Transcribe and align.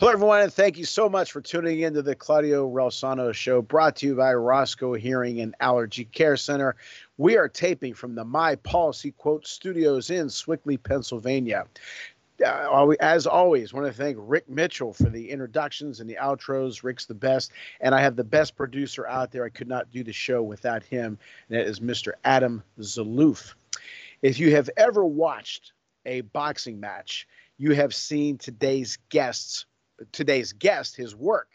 Hello, 0.00 0.12
everyone, 0.12 0.40
and 0.40 0.50
thank 0.50 0.78
you 0.78 0.86
so 0.86 1.10
much 1.10 1.30
for 1.30 1.42
tuning 1.42 1.80
in 1.80 1.92
to 1.92 2.00
the 2.00 2.14
Claudio 2.14 2.66
Relsano 2.66 3.34
Show, 3.34 3.60
brought 3.60 3.96
to 3.96 4.06
you 4.06 4.14
by 4.14 4.32
Roscoe 4.32 4.94
Hearing 4.94 5.42
and 5.42 5.54
Allergy 5.60 6.06
Care 6.06 6.38
Center. 6.38 6.74
We 7.18 7.36
are 7.36 7.50
taping 7.50 7.92
from 7.92 8.14
the 8.14 8.24
My 8.24 8.54
Policy 8.54 9.10
Quote 9.10 9.46
Studios 9.46 10.08
in 10.08 10.30
Sewickley, 10.30 10.82
Pennsylvania. 10.82 11.66
Uh, 12.42 12.94
as 13.00 13.26
always, 13.26 13.74
want 13.74 13.88
to 13.88 13.92
thank 13.92 14.16
Rick 14.18 14.48
Mitchell 14.48 14.94
for 14.94 15.10
the 15.10 15.28
introductions 15.28 16.00
and 16.00 16.08
the 16.08 16.16
outros. 16.18 16.82
Rick's 16.82 17.04
the 17.04 17.12
best, 17.12 17.52
and 17.82 17.94
I 17.94 18.00
have 18.00 18.16
the 18.16 18.24
best 18.24 18.56
producer 18.56 19.06
out 19.06 19.32
there. 19.32 19.44
I 19.44 19.50
could 19.50 19.68
not 19.68 19.90
do 19.90 20.02
the 20.02 20.14
show 20.14 20.42
without 20.42 20.82
him, 20.82 21.18
and 21.50 21.58
that 21.58 21.66
is 21.66 21.80
Mr. 21.80 22.12
Adam 22.24 22.62
Zaloof. 22.78 23.52
If 24.22 24.38
you 24.38 24.56
have 24.56 24.70
ever 24.78 25.04
watched 25.04 25.74
a 26.06 26.22
boxing 26.22 26.80
match, 26.80 27.28
you 27.58 27.74
have 27.74 27.94
seen 27.94 28.38
today's 28.38 28.96
guests 29.10 29.66
today's 30.12 30.52
guest 30.52 30.96
his 30.96 31.14
work. 31.14 31.48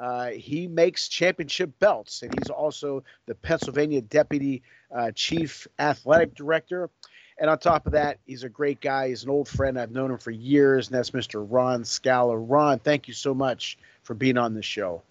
Uh, 0.00 0.28
he 0.28 0.66
makes 0.66 1.08
championship 1.08 1.78
belts, 1.78 2.22
and 2.22 2.32
he's 2.38 2.50
also 2.50 3.04
the 3.26 3.34
Pennsylvania 3.34 4.00
Deputy 4.00 4.62
uh, 4.94 5.10
Chief 5.14 5.66
Athletic 5.78 6.34
Director. 6.34 6.90
And 7.38 7.50
on 7.50 7.58
top 7.58 7.86
of 7.86 7.92
that, 7.92 8.18
he's 8.26 8.44
a 8.44 8.48
great 8.48 8.80
guy. 8.80 9.08
He's 9.08 9.24
an 9.24 9.30
old 9.30 9.48
friend. 9.48 9.78
I've 9.78 9.90
known 9.90 10.10
him 10.10 10.18
for 10.18 10.30
years, 10.30 10.88
and 10.88 10.96
that's 10.96 11.10
Mr. 11.10 11.46
Ronn 11.46 11.84
Scala. 11.86 12.36
Ron, 12.36 12.78
thank 12.78 13.08
you 13.08 13.14
so 13.14 13.34
much 13.34 13.78
for 14.02 14.14
being 14.14 14.38
on 14.38 14.54
the 14.54 14.62
show. 14.62 15.02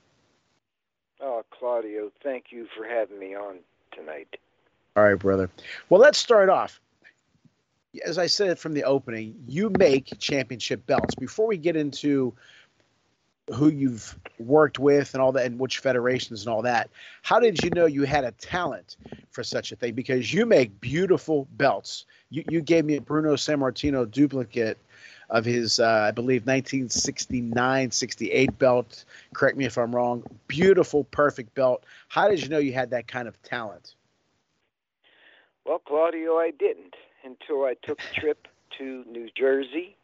Oh, 1.20 1.44
Claudio, 1.52 2.12
thank 2.23 2.46
you 2.52 2.68
for 2.75 2.86
having 2.86 3.20
me 3.20 3.36
on 3.36 3.59
tonight. 3.92 4.38
All 4.96 5.03
right, 5.03 5.16
brother. 5.16 5.50
Well, 5.90 6.02
let's 6.02 6.18
start 6.18 6.50
off. 6.50 6.80
As 8.06 8.17
I 8.17 8.28
said 8.28 8.58
from 8.58 8.73
the 8.73 8.84
opening, 8.84 9.36
you 9.47 9.70
make 9.78 10.17
championship 10.20 10.86
belts. 10.86 11.16
Before 11.16 11.47
we 11.47 11.58
get 11.58 11.75
into 11.75 12.34
who 13.53 13.70
you've 13.70 14.17
worked 14.39 14.80
with 14.80 15.14
and 15.14 15.22
all 15.22 15.31
that 15.34 15.45
and 15.45 15.59
which 15.59 15.80
federations 15.80 16.45
and 16.45 16.53
all 16.53 16.62
that 16.62 16.89
how 17.22 17.39
did 17.39 17.62
you 17.64 17.69
know 17.72 17.86
you 17.86 18.03
had 18.03 18.23
a 18.23 18.31
talent 18.31 18.97
for 19.30 19.44
such 19.44 19.72
a 19.72 19.75
thing? 19.75 19.94
Because 19.94 20.34
you 20.34 20.45
make 20.45 20.80
beautiful 20.81 21.47
belts. 21.53 22.06
You, 22.30 22.44
you 22.50 22.62
gave 22.62 22.86
me 22.86 22.97
a 22.97 23.02
bruno 23.02 23.36
sammartino 23.36 24.09
duplicate 24.09 24.78
of 25.30 25.45
his 25.45 25.80
uh, 25.80 26.06
i 26.08 26.12
believe 26.12 26.42
1969 26.42 27.92
68 27.92 28.58
belt. 28.59 29.06
Correct 29.34 29.58
me 29.58 29.66
if 29.66 29.78
i'm 29.78 29.95
wrong. 29.95 30.23
Beautiful 30.47 31.03
perfect 31.06 31.53
belt. 31.56 31.84
How 32.09 32.30
did 32.30 32.42
you 32.42 32.50
know 32.50 32.59
you 32.59 32.73
had 32.73 32.92
that 32.92 33.08
kind 33.08 33.28
of 33.28 33.42
talent? 33.44 33.95
Well 35.66 35.80
claudio 35.80 36.38
i 36.38 36.52
didn't 36.52 36.95
until 37.23 37.66
i 37.66 37.75
took 37.81 38.00
a 38.02 38.19
trip 38.19 38.47
to 38.77 39.03
new 39.09 39.29
jersey 39.35 39.96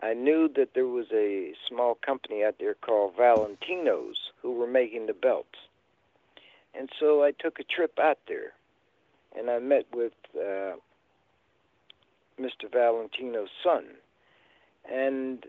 I 0.00 0.12
knew 0.12 0.48
that 0.56 0.74
there 0.74 0.86
was 0.86 1.06
a 1.12 1.54
small 1.68 1.94
company 1.94 2.44
out 2.44 2.56
there 2.60 2.74
called 2.74 3.16
Valentino's 3.16 4.30
who 4.42 4.52
were 4.52 4.66
making 4.66 5.06
the 5.06 5.14
belts. 5.14 5.58
And 6.78 6.90
so 7.00 7.24
I 7.24 7.32
took 7.32 7.58
a 7.58 7.64
trip 7.64 7.98
out 7.98 8.18
there 8.28 8.52
and 9.36 9.50
I 9.50 9.58
met 9.58 9.86
with 9.94 10.12
uh, 10.34 10.76
Mr. 12.38 12.70
Valentino's 12.70 13.48
son. 13.64 13.84
And 14.90 15.46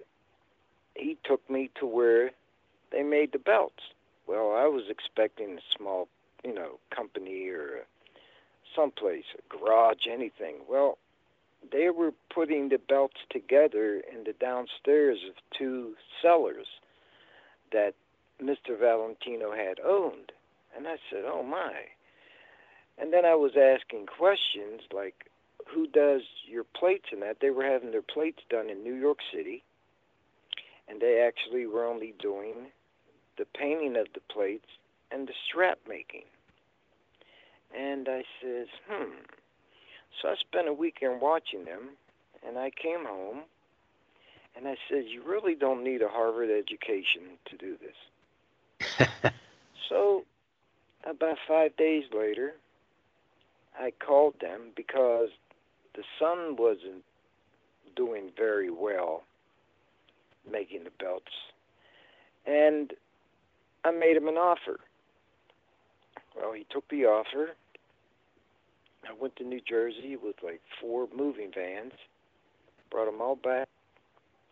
he 0.96 1.18
took 1.26 1.48
me 1.50 1.70
to 1.80 1.86
where 1.86 2.32
they 2.92 3.04
made 3.04 3.34
the 3.34 3.40
belts. 3.40 3.84
Well, 4.28 4.54
I 4.56 4.68
was 4.68 4.84
expecting 4.90 5.58
a 5.58 5.78
small, 5.78 6.08
you 6.44 6.54
know, 6.54 6.80
company 6.96 7.50
or 7.50 7.86
someplace, 8.78 9.26
a 9.38 9.58
garage, 9.58 10.06
anything. 10.10 10.58
Well, 10.70 10.98
they 11.72 11.90
were 11.90 12.12
putting 12.34 12.70
the 12.70 12.78
belts 12.78 13.18
together 13.32 14.02
in 14.12 14.24
the 14.24 14.34
downstairs 14.40 15.18
of 15.28 15.36
two 15.58 15.96
cellars 16.22 16.68
that 17.72 17.94
Mr. 18.42 18.80
Valentino 18.80 19.52
had 19.52 19.80
owned. 19.80 20.32
And 20.76 20.88
I 20.88 20.98
said, 21.10 21.24
oh 21.26 21.44
my. 21.44 21.74
And 22.98 23.12
then 23.12 23.26
I 23.26 23.36
was 23.36 23.52
asking 23.58 24.06
questions 24.06 24.82
like, 24.94 25.30
who 25.68 25.88
does 25.88 26.22
your 26.48 26.64
plates 26.64 27.08
and 27.12 27.22
that? 27.22 27.38
They 27.42 27.50
were 27.50 27.66
having 27.66 27.92
their 27.92 28.02
plates 28.02 28.40
done 28.50 28.70
in 28.70 28.84
New 28.84 28.94
York 28.94 29.18
City. 29.34 29.64
And 30.88 31.02
they 31.02 31.28
actually 31.28 31.66
were 31.66 31.86
only 31.86 32.14
doing 32.20 32.72
the 33.38 33.46
painting 33.60 33.98
of 33.98 34.08
the 34.14 34.22
plates 34.32 34.70
and 35.12 35.28
the 35.28 35.34
strap 35.48 35.80
making. 35.88 36.24
And 37.76 38.08
I 38.10 38.24
says, 38.42 38.68
hmm, 38.90 39.14
so 40.22 40.30
I 40.30 40.36
spent 40.36 40.68
a 40.68 40.74
weekend 40.74 41.22
watching 41.22 41.66
them, 41.66 41.90
and 42.46 42.58
I 42.58 42.72
came 42.72 43.06
home, 43.06 43.44
and 44.56 44.68
I 44.68 44.76
said, 44.90 45.06
"You 45.06 45.22
really 45.24 45.54
don't 45.54 45.84
need 45.84 46.02
a 46.02 46.08
Harvard 46.08 46.50
education 46.50 47.38
to 47.46 47.58
do 47.58 47.78
this." 47.78 49.08
so, 49.90 50.26
about 51.06 51.38
five 51.48 51.76
days 51.78 52.06
later, 52.12 52.56
I 53.80 53.92
called 53.92 54.40
them 54.40 54.72
because 54.76 55.30
the 55.94 56.04
son 56.20 56.56
wasn't 56.56 57.04
doing 57.96 58.32
very 58.36 58.72
well 58.72 59.24
making 60.50 60.86
the 60.86 60.92
belts, 61.00 61.34
and 62.46 62.94
I 63.84 63.92
made 63.92 64.18
him 64.18 64.28
an 64.28 64.38
offer. 64.38 64.80
Well, 66.38 66.54
he 66.54 66.66
took 66.70 66.88
the 66.90 67.06
offer 67.06 67.56
I 69.08 69.14
went 69.14 69.36
to 69.38 69.44
New 69.44 69.62
Jersey 69.62 70.16
with 70.16 70.36
like 70.44 70.62
four 70.82 71.08
moving 71.16 71.52
vans, 71.54 71.94
brought 72.90 73.06
them 73.06 73.22
all 73.22 73.36
back 73.36 73.70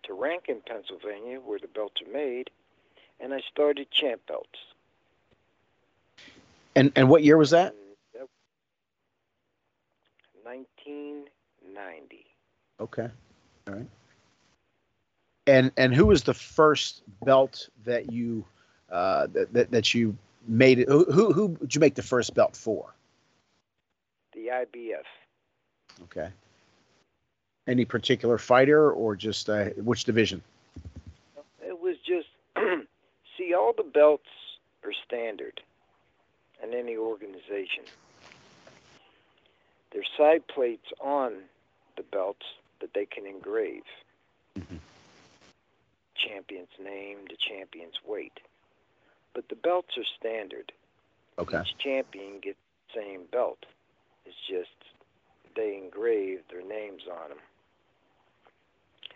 to 0.04 0.14
Rankin, 0.14 0.62
Pennsylvania, 0.66 1.40
where 1.40 1.60
the 1.60 1.68
belts 1.68 2.02
are 2.02 2.12
made, 2.12 2.50
and 3.20 3.34
I 3.34 3.42
started 3.52 3.92
Champ 3.92 4.22
Belts. 4.28 4.60
And 6.76 6.92
and 6.96 7.10
what 7.10 7.24
year 7.24 7.38
was 7.38 7.50
that? 7.52 7.76
that 8.14 8.28
1990. 10.44 12.26
Okay. 12.80 13.10
All 13.68 13.74
right. 13.74 13.88
And 15.48 15.72
and 15.78 15.94
who 15.94 16.06
was 16.06 16.24
the 16.24 16.34
first 16.34 17.04
belt 17.24 17.70
that 17.86 18.12
you 18.12 18.46
uh, 18.90 19.28
that, 19.28 19.54
that 19.54 19.72
that 19.72 19.94
you 19.94 20.18
made 20.48 20.80
it? 20.80 20.90
Who 20.90 21.06
who 21.12 21.34
who 21.34 21.58
did 21.58 21.76
you 21.76 21.82
make 21.82 21.96
the 21.96 22.04
first 22.04 22.34
belt 22.34 22.56
for? 22.56 22.96
the 24.36 24.48
IBF. 24.48 25.06
Okay. 26.04 26.30
Any 27.68 27.86
particular 27.86 28.38
fighter 28.38 28.92
or 28.92 29.16
just 29.16 29.50
uh, 29.50 29.70
which 29.78 30.04
division? 30.04 30.44
It 31.66 31.80
was 31.80 31.96
just 32.06 32.28
see 33.38 33.54
all 33.54 33.74
the 33.76 33.84
belts 33.84 34.28
are 34.84 34.94
standard 35.06 35.62
in 36.62 36.74
any 36.74 36.96
organization. 36.96 37.86
There's 39.92 40.10
side 40.18 40.46
plates 40.48 40.86
on 41.02 41.34
the 41.96 42.04
belts 42.04 42.46
that 42.82 42.94
they 42.94 43.06
can 43.06 43.26
engrave. 43.26 43.84
Mm-hmm. 44.60 44.76
Champion's 46.16 46.68
name, 46.84 47.20
the 47.30 47.38
champion's 47.38 47.96
weight. 48.06 48.40
But 49.36 49.50
the 49.50 49.56
belts 49.56 49.98
are 49.98 50.06
standard. 50.18 50.72
Okay. 51.38 51.62
Each 51.62 51.78
champion 51.78 52.40
gets 52.42 52.58
the 52.88 53.02
same 53.02 53.22
belt. 53.32 53.66
It's 54.26 54.36
just 54.50 54.70
they 55.56 55.80
engrave 55.84 56.40
their 56.50 56.66
names 56.66 57.04
on 57.12 57.30
them. 57.30 57.38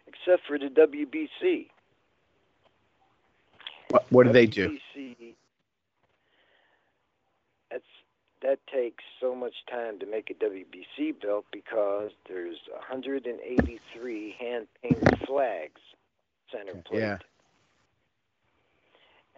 Except 0.07 0.45
for 0.45 0.59
the 0.59 0.67
WBC. 0.67 1.67
What, 3.89 4.05
what 4.09 4.23
do 4.25 4.29
WBC, 4.29 4.33
they 4.33 4.45
do? 4.45 4.77
That's 7.71 7.83
that 8.41 8.59
takes 8.67 9.03
so 9.21 9.33
much 9.33 9.53
time 9.69 9.99
to 9.99 10.05
make 10.05 10.29
a 10.29 10.33
WBC 10.33 11.21
belt 11.21 11.45
because 11.51 12.11
there's 12.27 12.57
183 12.77 14.35
hand 14.39 14.67
painted 14.81 15.19
flags 15.25 15.81
center 16.51 16.81
plate. 16.85 16.99
Yeah. 16.99 17.17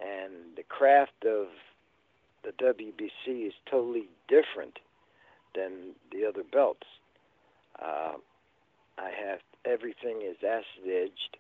And 0.02 0.56
the 0.56 0.64
craft 0.64 1.26
of 1.26 1.48
the 2.44 2.52
WBC 2.52 3.48
is 3.48 3.54
totally 3.70 4.08
different 4.28 4.80
than 5.56 5.94
the 6.12 6.26
other 6.26 6.44
belts. 6.44 6.88
Uh, 7.82 8.14
I 8.98 9.10
have 9.10 9.40
everything 9.66 10.22
is 10.22 10.38
acid 10.44 10.90
edged. 10.90 11.38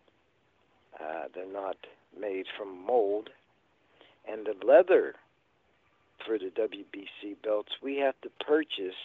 Uh, 1.00 1.28
they're 1.34 1.52
not 1.52 1.78
made 2.20 2.46
from 2.58 2.86
mold, 2.86 3.30
and 4.30 4.46
the 4.46 4.66
leather 4.66 5.16
for 6.26 6.38
the 6.38 6.52
WBC 6.52 7.36
belts, 7.44 7.72
we 7.82 7.98
have 7.98 8.16
to 8.22 8.30
purchase 8.46 8.96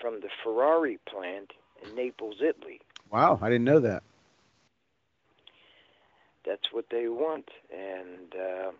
from 0.00 0.20
the 0.20 0.28
Ferrari 0.42 0.98
plant 1.08 1.52
in 1.84 1.94
Naples, 1.94 2.36
Italy. 2.40 2.80
Wow, 3.10 3.38
I 3.40 3.48
didn't 3.48 3.64
know 3.64 3.80
that. 3.80 4.02
That's 6.50 6.72
what 6.72 6.86
they 6.90 7.06
want, 7.06 7.48
and 7.72 8.34
uh, 8.34 8.72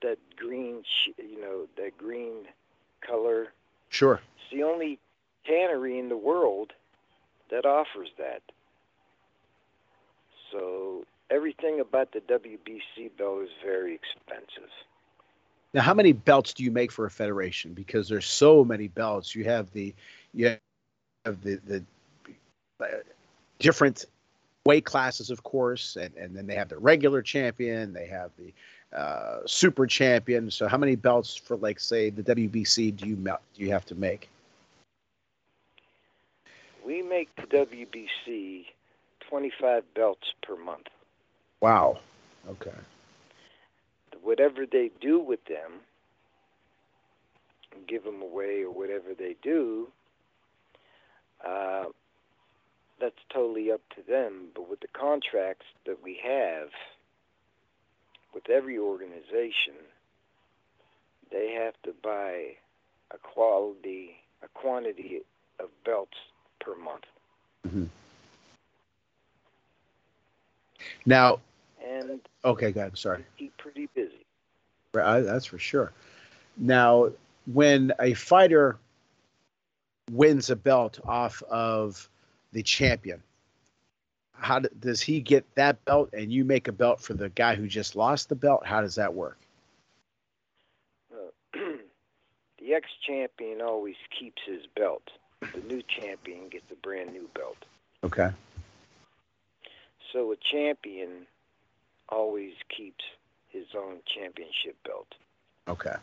that 0.00 0.16
green, 0.34 0.82
you 1.18 1.38
know, 1.38 1.66
that 1.76 1.98
green 1.98 2.46
color. 3.06 3.52
Sure. 3.90 4.18
It's 4.38 4.50
the 4.50 4.62
only 4.62 4.98
tannery 5.46 5.98
in 5.98 6.08
the 6.08 6.16
world 6.16 6.72
that 7.50 7.66
offers 7.66 8.08
that. 8.16 8.40
So 10.50 11.04
everything 11.30 11.80
about 11.80 12.12
the 12.12 12.20
WBC 12.20 13.10
belt 13.18 13.42
is 13.42 13.50
very 13.62 13.94
expensive. 13.94 14.70
Now, 15.74 15.82
how 15.82 15.92
many 15.92 16.14
belts 16.14 16.54
do 16.54 16.64
you 16.64 16.70
make 16.70 16.90
for 16.90 17.04
a 17.04 17.10
federation? 17.10 17.74
Because 17.74 18.08
there's 18.08 18.24
so 18.24 18.64
many 18.64 18.88
belts. 18.88 19.34
You 19.34 19.44
have 19.44 19.70
the 19.72 19.94
you 20.32 20.56
have 21.26 21.42
the 21.42 21.60
the 21.66 21.84
uh, 22.80 22.86
different 23.58 24.06
weight 24.66 24.84
classes, 24.84 25.30
of 25.30 25.42
course, 25.42 25.96
and, 25.96 26.14
and 26.16 26.34
then 26.34 26.46
they 26.46 26.54
have 26.54 26.68
the 26.68 26.78
regular 26.78 27.22
champion. 27.22 27.92
They 27.92 28.06
have 28.06 28.30
the 28.38 28.98
uh, 28.98 29.40
super 29.46 29.86
champion. 29.86 30.50
So, 30.50 30.68
how 30.68 30.78
many 30.78 30.96
belts 30.96 31.36
for, 31.36 31.56
like, 31.56 31.80
say, 31.80 32.10
the 32.10 32.22
WBC 32.22 32.96
do 32.96 33.06
you 33.06 33.16
do 33.16 33.38
you 33.56 33.70
have 33.70 33.84
to 33.86 33.94
make? 33.94 34.28
We 36.84 37.02
make 37.02 37.34
the 37.36 37.42
WBC 37.42 38.66
25 39.28 39.82
belts 39.94 40.34
per 40.42 40.56
month. 40.56 40.88
Wow. 41.60 41.98
Okay. 42.48 42.70
Whatever 44.22 44.66
they 44.66 44.90
do 45.00 45.18
with 45.18 45.44
them, 45.46 45.80
give 47.86 48.04
them 48.04 48.22
away 48.22 48.62
or 48.62 48.70
whatever 48.70 49.14
they 49.18 49.36
do, 49.42 49.88
uh, 51.44 51.84
that's 53.00 53.18
totally 53.32 53.70
up 53.70 53.80
to 53.96 54.02
them. 54.02 54.48
But 54.54 54.68
with 54.68 54.80
the 54.80 54.88
contracts 54.88 55.66
that 55.86 56.02
we 56.02 56.20
have 56.24 56.68
with 58.34 58.48
every 58.50 58.78
organization, 58.78 59.74
they 61.30 61.52
have 61.52 61.74
to 61.84 61.94
buy 62.02 62.56
a 63.10 63.18
quality, 63.22 64.16
a 64.42 64.48
quantity 64.48 65.22
of 65.60 65.68
belts 65.84 66.16
per 66.60 66.74
month. 66.76 67.04
Mm-hmm. 67.66 67.84
Now, 71.06 71.40
and 71.84 72.20
okay, 72.44 72.72
go 72.72 72.80
ahead. 72.80 72.98
Sorry. 72.98 73.24
Keep 73.38 73.56
pretty 73.56 73.88
busy. 73.94 74.26
Right, 74.92 75.22
that's 75.22 75.46
for 75.46 75.58
sure. 75.58 75.92
Now, 76.56 77.10
when 77.52 77.92
a 78.00 78.14
fighter 78.14 78.78
wins 80.10 80.50
a 80.50 80.56
belt 80.56 81.00
off 81.04 81.42
of 81.50 82.08
the 82.54 82.62
champion, 82.62 83.22
how 84.32 84.60
do, 84.60 84.68
does 84.80 85.02
he 85.02 85.20
get 85.20 85.44
that 85.56 85.84
belt 85.84 86.10
and 86.14 86.32
you 86.32 86.44
make 86.44 86.68
a 86.68 86.72
belt 86.72 87.00
for 87.00 87.12
the 87.12 87.28
guy 87.28 87.54
who 87.54 87.66
just 87.66 87.96
lost 87.96 88.28
the 88.28 88.34
belt? 88.34 88.64
How 88.64 88.80
does 88.80 88.94
that 88.94 89.12
work? 89.12 89.38
Uh, 91.12 91.30
the 92.58 92.72
ex 92.72 92.88
champion 93.06 93.60
always 93.60 93.96
keeps 94.18 94.40
his 94.46 94.62
belt. 94.74 95.02
The 95.40 95.60
new 95.68 95.82
champion 95.82 96.48
gets 96.48 96.70
a 96.70 96.76
brand 96.76 97.12
new 97.12 97.28
belt. 97.34 97.58
Okay. 98.02 98.30
So 100.12 100.32
a 100.32 100.36
champion 100.36 101.26
always 102.08 102.52
keeps 102.74 103.04
his 103.48 103.66
own 103.76 103.98
championship 104.06 104.76
belt. 104.84 105.08
Okay. 105.68 105.96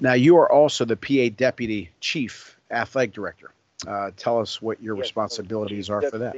Now 0.00 0.14
you 0.14 0.36
are 0.38 0.50
also 0.50 0.84
the 0.84 0.96
PA 0.96 1.34
deputy 1.36 1.90
chief 2.00 2.58
athletic 2.70 3.12
director. 3.12 3.52
Uh, 3.86 4.10
tell 4.16 4.40
us 4.40 4.60
what 4.62 4.82
your 4.82 4.96
yes, 4.96 5.02
responsibilities 5.02 5.90
are 5.90 6.00
deputy, 6.00 6.10
for 6.10 6.18
that. 6.18 6.36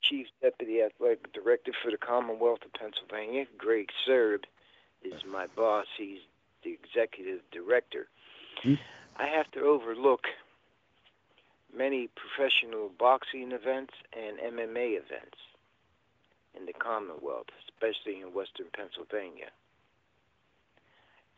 Chief 0.00 0.26
deputy 0.42 0.82
athletic 0.82 1.32
director 1.32 1.72
for 1.82 1.90
the 1.90 1.96
Commonwealth 1.96 2.60
of 2.64 2.72
Pennsylvania. 2.72 3.46
Greg 3.56 3.90
Sirb 4.06 4.44
is 5.02 5.24
my 5.24 5.46
boss. 5.56 5.86
He's 5.96 6.20
the 6.62 6.70
executive 6.70 7.40
director. 7.50 8.08
Hmm. 8.62 8.74
I 9.16 9.26
have 9.26 9.50
to 9.52 9.60
overlook 9.60 10.26
many 11.76 12.08
professional 12.14 12.90
boxing 12.98 13.52
events 13.52 13.94
and 14.12 14.38
MMA 14.38 14.96
events 14.96 15.38
in 16.58 16.66
the 16.66 16.72
Commonwealth, 16.72 17.48
especially 17.68 18.20
in 18.20 18.32
Western 18.32 18.66
Pennsylvania. 18.74 19.50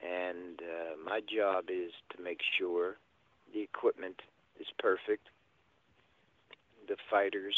And 0.03 0.61
uh, 0.61 0.97
my 1.05 1.21
job 1.21 1.65
is 1.69 1.93
to 2.17 2.23
make 2.23 2.41
sure 2.59 2.97
the 3.53 3.61
equipment 3.61 4.23
is 4.61 4.67
perfect, 4.79 5.29
the 6.87 6.97
fighters 7.11 7.57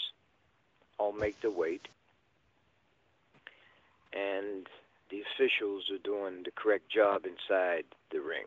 all 0.99 1.13
make 1.13 1.41
the 1.43 1.51
weight, 1.51 1.89
and 4.13 4.67
the 5.11 5.23
officials 5.35 5.91
are 5.91 6.03
doing 6.05 6.43
the 6.45 6.53
correct 6.55 6.89
job 6.91 7.23
inside 7.27 7.85
the 8.13 8.21
ring. 8.21 8.47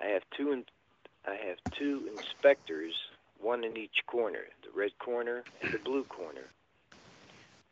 I 0.00 0.06
have 0.06 0.22
two 0.36 0.64
I 1.26 1.36
have 1.48 1.58
two 1.78 2.08
inspectors, 2.12 2.94
one 3.38 3.64
in 3.64 3.76
each 3.76 3.98
corner, 4.06 4.44
the 4.62 4.78
red 4.78 4.92
corner 4.98 5.44
and 5.60 5.72
the 5.72 5.78
blue 5.78 6.04
corner, 6.04 6.48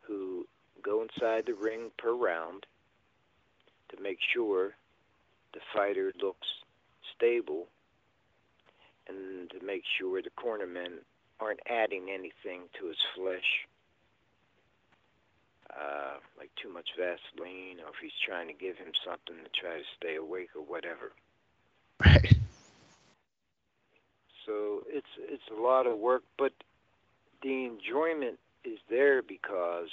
who 0.02 0.46
go 0.82 1.02
inside 1.02 1.44
the 1.46 1.54
ring 1.54 1.90
per 1.98 2.12
round 2.12 2.66
to 3.90 4.02
make 4.02 4.18
sure 4.34 4.74
the 5.54 5.60
fighter 5.74 6.12
looks 6.20 6.46
stable 7.14 7.68
and 9.08 9.50
to 9.50 9.64
make 9.64 9.82
sure 9.98 10.20
the 10.22 10.30
cornermen 10.30 10.98
aren't 11.40 11.60
adding 11.68 12.08
anything 12.10 12.62
to 12.78 12.88
his 12.88 12.98
flesh, 13.14 13.66
uh, 15.70 16.14
like 16.38 16.50
too 16.60 16.72
much 16.72 16.90
Vaseline, 16.96 17.80
or 17.80 17.90
if 17.90 17.96
he's 18.00 18.12
trying 18.24 18.48
to 18.48 18.54
give 18.54 18.76
him 18.76 18.92
something 19.04 19.36
to 19.42 19.60
try 19.60 19.78
to 19.78 19.84
stay 19.96 20.16
awake 20.16 20.50
or 20.54 20.62
whatever. 20.62 21.12
Right. 22.04 22.36
So 24.44 24.84
it's 24.88 25.06
it's 25.18 25.48
a 25.50 25.60
lot 25.60 25.86
of 25.86 25.98
work, 25.98 26.22
but 26.38 26.52
the 27.42 27.64
enjoyment 27.64 28.38
is 28.64 28.78
there 28.88 29.22
because 29.22 29.88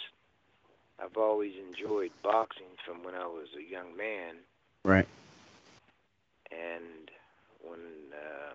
I've 1.00 1.18
always 1.18 1.54
enjoyed 1.58 2.12
boxing 2.22 2.78
from 2.86 3.04
when 3.04 3.16
I 3.16 3.26
was 3.26 3.48
a 3.58 3.70
young 3.72 3.98
man. 3.98 4.36
Right. 4.84 5.08
And 6.52 7.10
when 7.64 7.80
uh, 8.14 8.54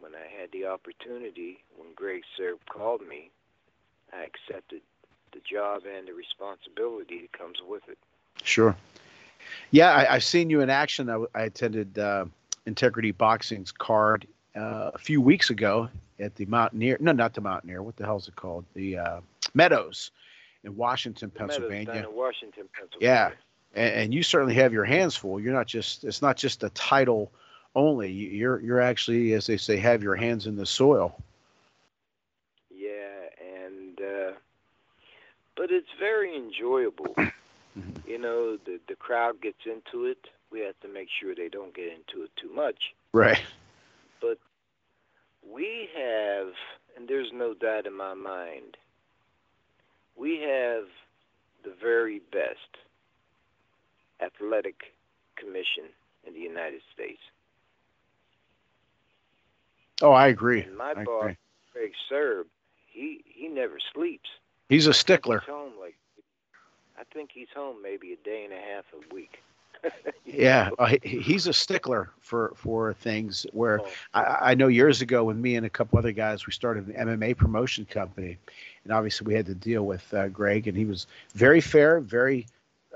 when 0.00 0.12
I 0.14 0.26
had 0.46 0.52
the 0.52 0.66
opportunity, 0.66 1.58
when 1.76 1.88
Greg 1.94 2.22
Sirb 2.38 2.58
called 2.68 3.06
me, 3.06 3.30
I 4.12 4.24
accepted 4.24 4.80
the 5.32 5.40
job 5.40 5.82
and 5.86 6.08
the 6.08 6.12
responsibility 6.12 7.22
that 7.22 7.32
comes 7.32 7.58
with 7.66 7.82
it. 7.88 7.98
Sure. 8.42 8.76
Yeah, 9.70 9.94
I, 9.94 10.14
have 10.14 10.24
seen 10.24 10.50
you 10.50 10.60
in 10.60 10.70
action. 10.70 11.10
I, 11.10 11.24
I 11.34 11.42
attended 11.42 11.98
uh, 11.98 12.26
Integrity 12.66 13.12
Boxing's 13.12 13.72
card 13.72 14.26
uh, 14.54 14.90
a 14.94 14.98
few 14.98 15.20
weeks 15.20 15.50
ago 15.50 15.88
at 16.18 16.34
the 16.36 16.46
Mountaineer. 16.46 16.96
No, 17.00 17.12
not 17.12 17.34
the 17.34 17.40
Mountaineer. 17.40 17.82
What 17.82 17.96
the 17.96 18.04
hell 18.04 18.16
is 18.16 18.28
it 18.28 18.36
called? 18.36 18.64
The 18.74 18.98
uh, 18.98 19.20
Meadows 19.54 20.10
in 20.64 20.76
Washington, 20.76 21.30
the 21.32 21.38
Pennsylvania. 21.38 21.94
Meadows 21.94 22.10
in 22.10 22.16
Washington, 22.16 22.64
Pennsylvania. 22.72 23.32
Yeah, 23.74 23.80
and, 23.80 23.94
and, 23.94 24.14
you 24.14 24.22
certainly 24.22 24.54
have 24.54 24.72
your 24.72 24.84
hands 24.84 25.14
full. 25.14 25.38
You're 25.38 25.54
not 25.54 25.66
just. 25.66 26.04
It's 26.04 26.22
not 26.22 26.36
just 26.36 26.64
a 26.64 26.70
title 26.70 27.30
only. 27.76 28.10
You're 28.10 28.60
you're 28.60 28.80
actually, 28.80 29.34
as 29.34 29.46
they 29.46 29.56
say, 29.56 29.76
have 29.76 30.02
your 30.02 30.16
hands 30.16 30.46
in 30.46 30.56
the 30.56 30.66
soil. 30.66 31.16
Yeah, 32.74 33.28
and 33.54 34.00
uh, 34.00 34.32
but 35.56 35.70
it's 35.70 35.90
very 35.98 36.36
enjoyable. 36.36 37.14
Mm-hmm. 37.16 37.30
You 38.06 38.18
know, 38.18 38.56
the 38.56 38.80
the 38.88 38.94
crowd 38.94 39.42
gets 39.42 39.66
into 39.66 40.06
it. 40.06 40.28
We 40.50 40.60
have 40.60 40.80
to 40.80 40.88
make 40.88 41.08
sure 41.20 41.34
they 41.34 41.50
don't 41.50 41.74
get 41.74 41.88
into 41.88 42.24
it 42.24 42.30
too 42.40 42.48
much. 42.54 42.94
Right. 43.12 43.42
But 44.22 44.38
we 45.46 45.90
have, 45.94 46.54
and 46.96 47.06
there's 47.06 47.30
no 47.34 47.52
doubt 47.52 47.84
in 47.84 47.94
my 47.94 48.14
mind, 48.14 48.78
we 50.16 50.38
have 50.38 50.84
the 51.64 51.74
very 51.78 52.20
best 52.32 52.78
athletic 54.22 54.94
commission 55.36 55.90
in 56.26 56.32
the 56.32 56.40
United 56.40 56.80
States. 56.94 57.20
Oh, 60.02 60.12
I 60.12 60.28
agree. 60.28 60.62
And 60.62 60.76
my 60.76 60.92
I 60.96 61.04
boss, 61.04 61.22
agree. 61.22 61.36
Greg 61.72 61.92
Sirb, 62.10 62.44
he 62.86 63.22
he 63.26 63.48
never 63.48 63.78
sleeps. 63.94 64.28
He's 64.68 64.86
a 64.86 64.94
stickler. 64.94 65.40
He's 65.40 65.48
home 65.48 65.72
like 65.80 65.96
I 66.98 67.02
think 67.12 67.30
he's 67.32 67.48
home 67.54 67.76
maybe 67.82 68.12
a 68.12 68.16
day 68.24 68.44
and 68.44 68.52
a 68.52 68.56
half 68.56 68.84
a 68.92 69.14
week. 69.14 69.42
yeah, 70.24 70.70
uh, 70.78 70.94
he, 71.02 71.20
he's 71.20 71.46
a 71.46 71.52
stickler 71.52 72.10
for 72.20 72.52
for 72.56 72.94
things. 72.94 73.46
Where 73.52 73.80
oh. 73.80 73.88
I, 74.14 74.38
I, 74.40 74.54
know 74.54 74.68
years 74.68 75.02
ago, 75.02 75.24
when 75.24 75.40
me 75.40 75.54
and 75.56 75.66
a 75.66 75.70
couple 75.70 75.98
other 75.98 76.12
guys, 76.12 76.46
we 76.46 76.52
started 76.52 76.88
an 76.88 77.08
MMA 77.08 77.36
promotion 77.36 77.84
company, 77.84 78.38
and 78.84 78.92
obviously 78.92 79.26
we 79.26 79.34
had 79.34 79.46
to 79.46 79.54
deal 79.54 79.84
with 79.84 80.12
uh, 80.14 80.28
Greg, 80.28 80.66
and 80.66 80.76
he 80.76 80.86
was 80.86 81.06
very 81.34 81.60
fair, 81.60 82.00
very 82.00 82.46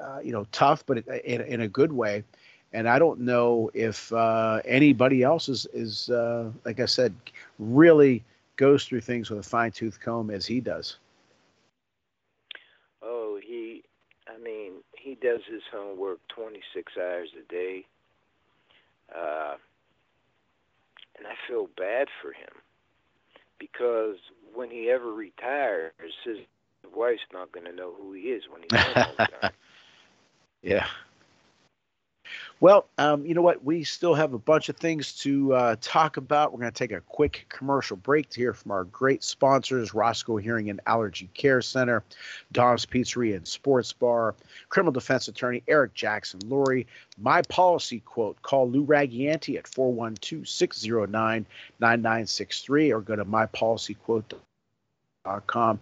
uh, 0.01 0.21
you 0.23 0.33
know, 0.33 0.47
tough, 0.53 0.85
but 0.87 0.99
in, 1.07 1.41
in 1.43 1.61
a 1.61 1.69
good 1.69 1.93
way. 1.93 2.25
And 2.73 2.89
I 2.89 2.99
don't 2.99 3.21
know 3.21 3.71
if 3.75 4.13
uh, 4.13 4.61
anybody 4.65 5.23
else 5.23 5.49
is, 5.49 5.67
is 5.73 6.11
uh, 6.11 6.51
like 6.65 6.81
I 6.81 6.87
said, 6.87 7.15
really 7.59 8.25
goes 8.57 8.85
through 8.85 9.01
things 9.01 9.31
with 9.31 9.41
a 9.41 9.43
fine 9.43 9.73
tooth 9.73 10.01
comb 10.01 10.31
as 10.31 10.47
he 10.47 10.61
does. 10.61 10.99
Oh, 13.03 13.39
he, 13.43 13.83
I 14.29 14.39
mean, 14.39 14.83
he 14.97 15.15
does 15.15 15.41
his 15.51 15.63
homework 15.73 16.21
26 16.29 16.93
hours 16.97 17.31
a 17.39 17.53
day. 17.53 17.87
Uh, 19.15 19.57
and 21.17 21.27
I 21.27 21.35
feel 21.49 21.69
bad 21.77 22.09
for 22.23 22.33
him 22.33 22.63
because 23.59 24.17
when 24.55 24.71
he 24.71 24.91
ever 24.91 25.13
retires, 25.13 25.93
his 26.25 26.39
wife's 26.95 27.21
not 27.33 27.53
going 27.53 27.67
to 27.67 27.73
know 27.73 27.93
who 27.93 28.13
he 28.13 28.23
is 28.23 28.45
when 28.51 28.63
he's 28.63 28.79
done. 28.83 29.51
yeah. 30.63 30.87
Well, 32.63 32.89
um, 32.99 33.25
you 33.25 33.33
know 33.33 33.41
what? 33.41 33.65
We 33.65 33.85
still 33.85 34.13
have 34.13 34.35
a 34.35 34.39
bunch 34.39 34.69
of 34.69 34.77
things 34.77 35.15
to 35.21 35.55
uh, 35.55 35.77
talk 35.81 36.19
about. 36.19 36.53
We're 36.53 36.61
going 36.61 36.71
to 36.71 36.79
take 36.79 36.93
a 36.93 37.01
quick 37.01 37.47
commercial 37.49 37.97
break 37.97 38.29
to 38.31 38.39
hear 38.39 38.53
from 38.53 38.73
our 38.73 38.85
great 38.85 39.25
sponsors 39.25 39.95
Roscoe 39.95 40.37
Hearing 40.37 40.69
and 40.69 40.79
Allergy 40.87 41.31
Care 41.33 41.63
Center, 41.63 42.05
Dom's 42.53 42.85
Pizzeria 42.85 43.37
and 43.37 43.49
Sports 43.49 43.95
Bar, 43.95 44.35
criminal 44.69 44.93
defense 44.93 45.27
attorney 45.27 45.63
Eric 45.69 45.95
Jackson 45.95 46.41
Lurie. 46.41 46.85
My 47.17 47.41
policy 47.43 48.01
quote 48.01 48.43
call 48.43 48.69
Lou 48.69 48.85
Ragianti 48.85 49.57
at 49.57 49.67
412 49.67 50.47
609 50.47 51.47
9963 51.79 52.93
or 52.93 53.01
go 53.01 53.17
to 53.17 53.25
mypolicyquote.com. 53.25 55.81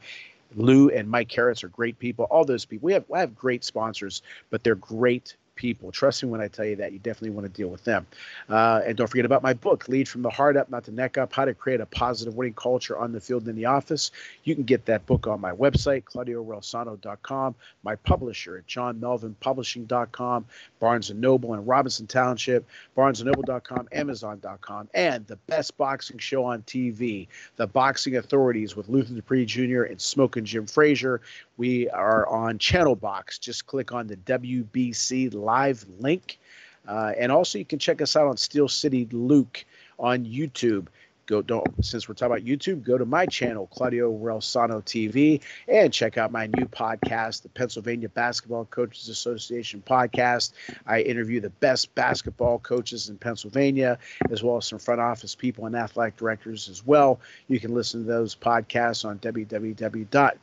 Lou 0.54 0.90
and 0.90 1.10
Mike 1.10 1.28
Carrots 1.28 1.64
are 1.64 1.68
great 1.68 1.98
people. 1.98 2.26
All 2.26 2.44
those 2.44 2.64
people. 2.64 2.86
We 2.86 2.92
have 2.92 3.04
I 3.12 3.18
have 3.18 3.34
great 3.34 3.64
sponsors, 3.64 4.22
but 4.50 4.62
they're 4.62 4.76
great 4.76 5.34
people. 5.58 5.92
Trust 5.92 6.22
me 6.22 6.30
when 6.30 6.40
I 6.40 6.48
tell 6.48 6.64
you 6.64 6.76
that. 6.76 6.92
You 6.92 7.00
definitely 7.00 7.30
want 7.30 7.46
to 7.46 7.52
deal 7.52 7.68
with 7.68 7.84
them. 7.84 8.06
Uh, 8.48 8.80
and 8.86 8.96
don't 8.96 9.08
forget 9.08 9.26
about 9.26 9.42
my 9.42 9.52
book, 9.52 9.88
Lead 9.88 10.08
from 10.08 10.22
the 10.22 10.30
Heart 10.30 10.56
Up, 10.56 10.70
Not 10.70 10.84
the 10.84 10.92
Neck 10.92 11.18
Up 11.18 11.32
How 11.32 11.44
to 11.44 11.52
Create 11.52 11.80
a 11.80 11.86
Positive 11.86 12.34
Winning 12.34 12.54
Culture 12.54 12.96
on 12.96 13.12
the 13.12 13.20
Field 13.20 13.42
and 13.42 13.50
in 13.50 13.56
the 13.56 13.66
Office. 13.66 14.12
You 14.44 14.54
can 14.54 14.64
get 14.64 14.86
that 14.86 15.04
book 15.04 15.26
on 15.26 15.40
my 15.40 15.52
website, 15.52 16.04
ClaudioRelsano.com, 16.04 17.54
my 17.82 17.96
publisher 17.96 18.58
at 18.58 18.66
JohnMelvinPublishing.com, 18.68 20.44
Barnes 20.78 21.10
& 21.10 21.14
Noble 21.14 21.54
in 21.54 21.66
Robinson 21.66 22.06
Township, 22.06 22.64
BarnesandNoble.com, 22.96 23.88
Amazon.com, 23.92 24.88
and 24.94 25.26
the 25.26 25.36
best 25.48 25.76
boxing 25.76 26.18
show 26.18 26.44
on 26.44 26.62
TV, 26.62 27.26
The 27.56 27.66
Boxing 27.66 28.16
Authorities 28.16 28.76
with 28.76 28.88
Luther 28.88 29.14
Dupree 29.14 29.44
Jr. 29.44 29.82
and 29.82 30.00
Smoking 30.00 30.44
Jim 30.44 30.66
Frazier. 30.66 31.20
We 31.56 31.88
are 31.90 32.28
on 32.28 32.58
Channel 32.58 32.94
Box. 32.94 33.38
Just 33.38 33.66
click 33.66 33.90
on 33.92 34.06
the 34.06 34.16
WBC 34.16 35.34
live 35.48 35.86
link. 35.98 36.38
Uh, 36.86 37.12
and 37.18 37.32
also, 37.32 37.58
you 37.58 37.64
can 37.64 37.78
check 37.78 38.02
us 38.02 38.16
out 38.16 38.26
on 38.26 38.36
Steel 38.36 38.68
City 38.68 39.08
Luke 39.12 39.64
on 39.98 40.26
YouTube. 40.26 40.88
Go 41.24 41.42
don't 41.42 41.84
since 41.84 42.08
we're 42.08 42.14
talking 42.14 42.32
about 42.32 42.46
YouTube, 42.46 42.82
go 42.82 42.96
to 42.96 43.04
my 43.04 43.26
channel, 43.26 43.66
Claudio 43.66 44.10
Relsano 44.16 44.82
TV, 44.82 45.42
and 45.68 45.92
check 45.92 46.16
out 46.16 46.32
my 46.32 46.46
new 46.46 46.64
podcast, 46.64 47.42
the 47.42 47.50
Pennsylvania 47.50 48.08
Basketball 48.08 48.64
Coaches 48.64 49.10
Association 49.10 49.82
podcast. 49.86 50.52
I 50.86 51.02
interview 51.02 51.40
the 51.40 51.50
best 51.50 51.94
basketball 51.94 52.60
coaches 52.60 53.10
in 53.10 53.18
Pennsylvania, 53.18 53.98
as 54.30 54.42
well 54.42 54.56
as 54.56 54.66
some 54.66 54.78
front 54.78 55.02
office 55.02 55.34
people 55.34 55.66
and 55.66 55.76
athletic 55.76 56.16
directors 56.16 56.66
as 56.70 56.86
well. 56.86 57.20
You 57.48 57.60
can 57.60 57.74
listen 57.74 58.04
to 58.04 58.08
those 58.08 58.34
podcasts 58.34 59.04
on 59.04 59.18
www.pa- 59.18 60.38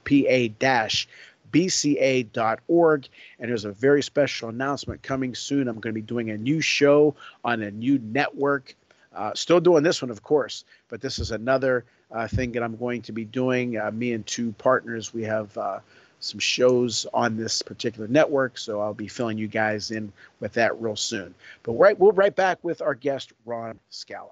bca.org. 1.52 3.08
And 3.40 3.50
there's 3.50 3.66
a 3.66 3.72
very 3.72 4.04
special 4.04 4.50
announcement 4.50 5.02
coming 5.04 5.36
soon. 5.36 5.68
I'm 5.68 5.80
going 5.80 5.94
to 5.94 6.02
be 6.02 6.06
doing 6.06 6.30
a 6.30 6.38
new 6.38 6.62
show 6.62 7.16
on 7.44 7.62
a 7.62 7.72
new 7.72 8.00
network. 8.00 8.76
Uh, 9.14 9.34
still 9.34 9.60
doing 9.60 9.84
this 9.84 10.02
one, 10.02 10.12
of 10.12 10.24
course, 10.24 10.66
but 10.90 11.00
this 11.00 11.20
is 11.20 11.32
another 11.32 11.86
uh, 12.12 12.28
thing 12.28 12.52
that 12.52 12.64
I'm 12.64 12.76
going 12.76 13.02
to 13.04 13.12
be 13.12 13.24
doing. 13.24 13.78
Uh, 13.78 13.92
me 13.92 14.14
and 14.14 14.26
two 14.26 14.52
partners, 14.58 15.14
we 15.14 15.24
have 15.24 15.58
uh, 15.58 15.80
some 16.20 16.40
shows 16.40 17.06
on 17.14 17.38
this 17.38 17.62
particular 17.62 18.08
network, 18.08 18.58
so 18.58 18.82
I'll 18.82 18.94
be 18.94 19.08
filling 19.08 19.38
you 19.38 19.48
guys 19.48 19.92
in 19.92 20.12
with 20.40 20.54
that 20.54 20.80
real 20.82 20.96
soon. 20.96 21.34
But 21.64 21.74
right, 21.74 21.98
we'll 21.98 22.12
right 22.12 22.36
back 22.36 22.64
with 22.64 22.82
our 22.82 22.94
guest, 22.94 23.32
Ronn 23.46 23.78
Scala. 23.90 24.32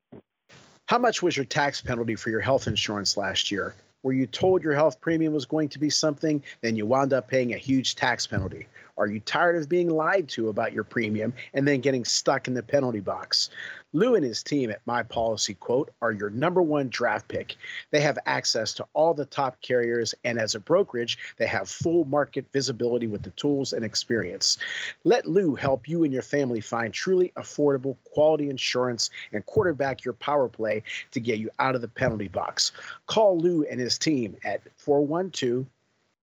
How 0.87 0.97
much 0.97 1.23
was 1.23 1.37
your 1.37 1.45
tax 1.45 1.81
penalty 1.81 2.15
for 2.15 2.29
your 2.29 2.41
health 2.41 2.67
insurance 2.67 3.15
last 3.15 3.51
year? 3.51 3.73
Were 4.03 4.13
you 4.13 4.25
told 4.25 4.63
your 4.63 4.73
health 4.73 4.99
premium 4.99 5.31
was 5.31 5.45
going 5.45 5.69
to 5.69 5.79
be 5.79 5.89
something, 5.89 6.43
then 6.61 6.75
you 6.75 6.85
wound 6.85 7.13
up 7.13 7.27
paying 7.27 7.53
a 7.53 7.57
huge 7.57 7.95
tax 7.95 8.25
penalty? 8.25 8.67
Are 8.97 9.07
you 9.07 9.19
tired 9.19 9.55
of 9.57 9.69
being 9.69 9.89
lied 9.89 10.27
to 10.29 10.49
about 10.49 10.73
your 10.73 10.83
premium 10.83 11.33
and 11.53 11.67
then 11.67 11.81
getting 11.81 12.03
stuck 12.03 12.47
in 12.47 12.55
the 12.55 12.63
penalty 12.63 12.99
box? 12.99 13.51
Lou 13.93 14.15
and 14.15 14.23
his 14.23 14.41
team 14.41 14.69
at 14.69 14.85
My 14.85 15.03
Policy 15.03 15.53
Quote 15.53 15.91
are 16.01 16.13
your 16.13 16.29
number 16.29 16.61
one 16.61 16.87
draft 16.87 17.27
pick. 17.27 17.57
They 17.91 17.99
have 17.99 18.17
access 18.25 18.73
to 18.75 18.87
all 18.93 19.13
the 19.13 19.25
top 19.25 19.59
carriers, 19.61 20.15
and 20.23 20.39
as 20.39 20.55
a 20.55 20.61
brokerage, 20.61 21.17
they 21.37 21.47
have 21.47 21.67
full 21.67 22.05
market 22.05 22.45
visibility 22.53 23.07
with 23.07 23.23
the 23.23 23.31
tools 23.31 23.73
and 23.73 23.83
experience. 23.83 24.57
Let 25.03 25.25
Lou 25.25 25.55
help 25.55 25.89
you 25.89 26.05
and 26.05 26.13
your 26.13 26.21
family 26.21 26.61
find 26.61 26.93
truly 26.93 27.33
affordable, 27.35 27.97
quality 28.05 28.49
insurance 28.49 29.09
and 29.33 29.45
quarterback 29.45 30.05
your 30.05 30.13
power 30.13 30.47
play 30.47 30.83
to 31.11 31.19
get 31.19 31.39
you 31.39 31.49
out 31.59 31.75
of 31.75 31.81
the 31.81 31.87
penalty 31.89 32.29
box. 32.29 32.71
Call 33.07 33.37
Lou 33.37 33.63
and 33.65 33.79
his 33.79 33.97
team 33.97 34.37
at 34.45 34.61
412 34.77 35.65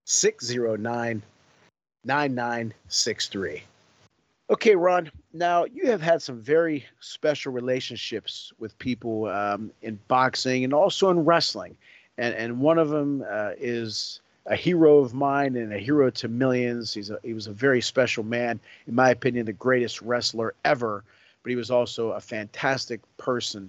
609 0.07 1.23
9963. 2.05 3.63
Okay, 4.51 4.75
Ron. 4.75 5.11
Now 5.35 5.65
you 5.65 5.87
have 5.89 6.01
had 6.01 6.23
some 6.23 6.41
very 6.41 6.87
special 7.01 7.53
relationships 7.53 8.51
with 8.59 8.79
people 8.79 9.27
um, 9.27 9.71
in 9.83 9.99
boxing 10.09 10.65
and 10.65 10.73
also 10.73 11.11
in 11.11 11.25
wrestling, 11.25 11.77
and 12.17 12.35
and 12.35 12.61
one 12.61 12.79
of 12.79 12.89
them 12.89 13.23
uh, 13.29 13.51
is 13.59 14.21
a 14.47 14.57
hero 14.57 15.01
of 15.01 15.13
mine 15.13 15.55
and 15.57 15.75
a 15.75 15.79
hero 15.79 16.09
to 16.09 16.29
millions. 16.29 16.95
He's 16.95 17.11
a, 17.11 17.19
he 17.23 17.35
was 17.35 17.47
a 17.47 17.53
very 17.53 17.83
special 17.83 18.25
man, 18.25 18.59
in 18.87 18.95
my 18.95 19.11
opinion, 19.11 19.45
the 19.45 19.53
greatest 19.53 20.01
wrestler 20.01 20.55
ever. 20.65 21.05
But 21.43 21.51
he 21.51 21.57
was 21.57 21.71
also 21.71 22.13
a 22.13 22.21
fantastic 22.21 23.01
person, 23.19 23.69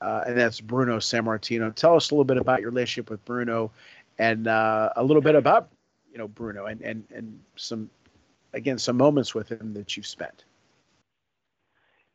uh, 0.00 0.22
and 0.28 0.38
that's 0.38 0.60
Bruno 0.60 0.98
Sammartino. 0.98 1.74
Tell 1.74 1.96
us 1.96 2.10
a 2.10 2.14
little 2.14 2.24
bit 2.24 2.36
about 2.36 2.60
your 2.60 2.70
relationship 2.70 3.10
with 3.10 3.24
Bruno, 3.24 3.72
and 4.16 4.46
uh, 4.46 4.90
a 4.94 5.02
little 5.02 5.22
bit 5.22 5.34
about 5.34 5.70
you 6.12 6.18
know 6.18 6.28
Bruno 6.28 6.66
and 6.66 6.80
and 6.82 7.04
and 7.12 7.40
some 7.56 7.90
again 8.52 8.78
some 8.78 8.96
moments 8.96 9.34
with 9.34 9.48
him 9.48 9.74
that 9.74 9.96
you've 9.96 10.06
spent. 10.06 10.44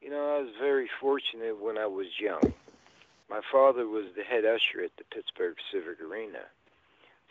You 0.01 0.09
know, 0.09 0.35
I 0.37 0.39
was 0.41 0.51
very 0.59 0.89
fortunate 0.99 1.61
when 1.61 1.77
I 1.77 1.87
was 1.87 2.07
young. 2.19 2.53
My 3.29 3.41
father 3.51 3.87
was 3.87 4.05
the 4.15 4.23
head 4.23 4.45
usher 4.45 4.83
at 4.83 4.95
the 4.97 5.03
Pittsburgh 5.05 5.55
Civic 5.71 5.99
Arena. 5.99 6.45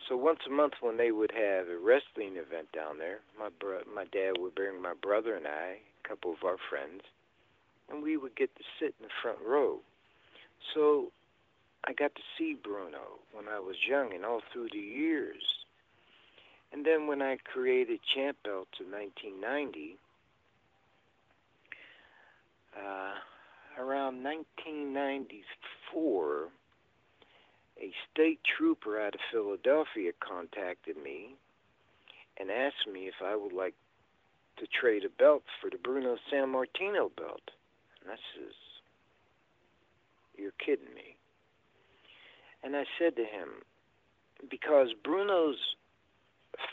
So 0.08 0.16
once 0.16 0.40
a 0.46 0.50
month 0.50 0.74
when 0.80 0.96
they 0.96 1.12
would 1.12 1.30
have 1.30 1.68
a 1.68 1.78
wrestling 1.78 2.36
event 2.36 2.72
down 2.72 2.98
there, 2.98 3.20
my 3.38 3.48
bro- 3.58 3.84
my 3.94 4.04
dad 4.06 4.38
would 4.38 4.54
bring 4.54 4.82
my 4.82 4.92
brother 4.94 5.34
and 5.34 5.46
I, 5.46 5.78
a 6.04 6.08
couple 6.08 6.32
of 6.32 6.44
our 6.44 6.58
friends, 6.68 7.02
and 7.88 8.02
we 8.02 8.16
would 8.16 8.36
get 8.36 8.54
to 8.56 8.62
sit 8.78 8.94
in 9.00 9.06
the 9.06 9.12
front 9.22 9.38
row. 9.46 9.80
So 10.74 11.12
I 11.86 11.92
got 11.92 12.14
to 12.14 12.22
see 12.36 12.54
Bruno 12.54 13.20
when 13.32 13.48
I 13.48 13.60
was 13.60 13.76
young 13.86 14.12
and 14.12 14.24
all 14.24 14.42
through 14.52 14.68
the 14.72 14.78
years. 14.78 15.63
And 16.74 16.84
then 16.84 17.06
when 17.06 17.22
I 17.22 17.38
created 17.44 18.00
Champ 18.16 18.36
Belts 18.42 18.80
in 18.80 18.90
1990, 18.90 19.96
uh, 22.76 23.14
around 23.80 24.24
1994, 24.24 26.48
a 27.80 27.92
state 28.10 28.40
trooper 28.58 29.00
out 29.00 29.14
of 29.14 29.20
Philadelphia 29.30 30.10
contacted 30.18 30.96
me 30.96 31.36
and 32.38 32.50
asked 32.50 32.88
me 32.92 33.06
if 33.06 33.22
I 33.24 33.36
would 33.36 33.52
like 33.52 33.76
to 34.56 34.66
trade 34.66 35.04
a 35.04 35.10
belt 35.10 35.44
for 35.60 35.70
the 35.70 35.78
Bruno 35.78 36.16
Sammartino 36.28 37.08
belt. 37.16 37.52
And 38.02 38.10
I 38.10 38.16
says, 38.34 38.54
You're 40.36 40.50
kidding 40.58 40.92
me. 40.92 41.14
And 42.64 42.74
I 42.74 42.84
said 42.98 43.14
to 43.14 43.22
him, 43.22 43.62
because 44.50 44.92
Bruno's 45.04 45.76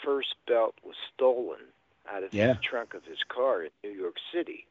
first 0.03 0.35
belt 0.47 0.75
was 0.83 0.95
stolen 1.13 1.59
out 2.09 2.23
of 2.23 2.33
Yeah. 2.33 2.53
the 2.53 2.59
trunk 2.59 2.93
of 2.93 3.03
his 3.05 3.19
car 3.27 3.63
in 3.63 3.71
New 3.83 3.91
York 3.91 4.15
City. 4.33 4.65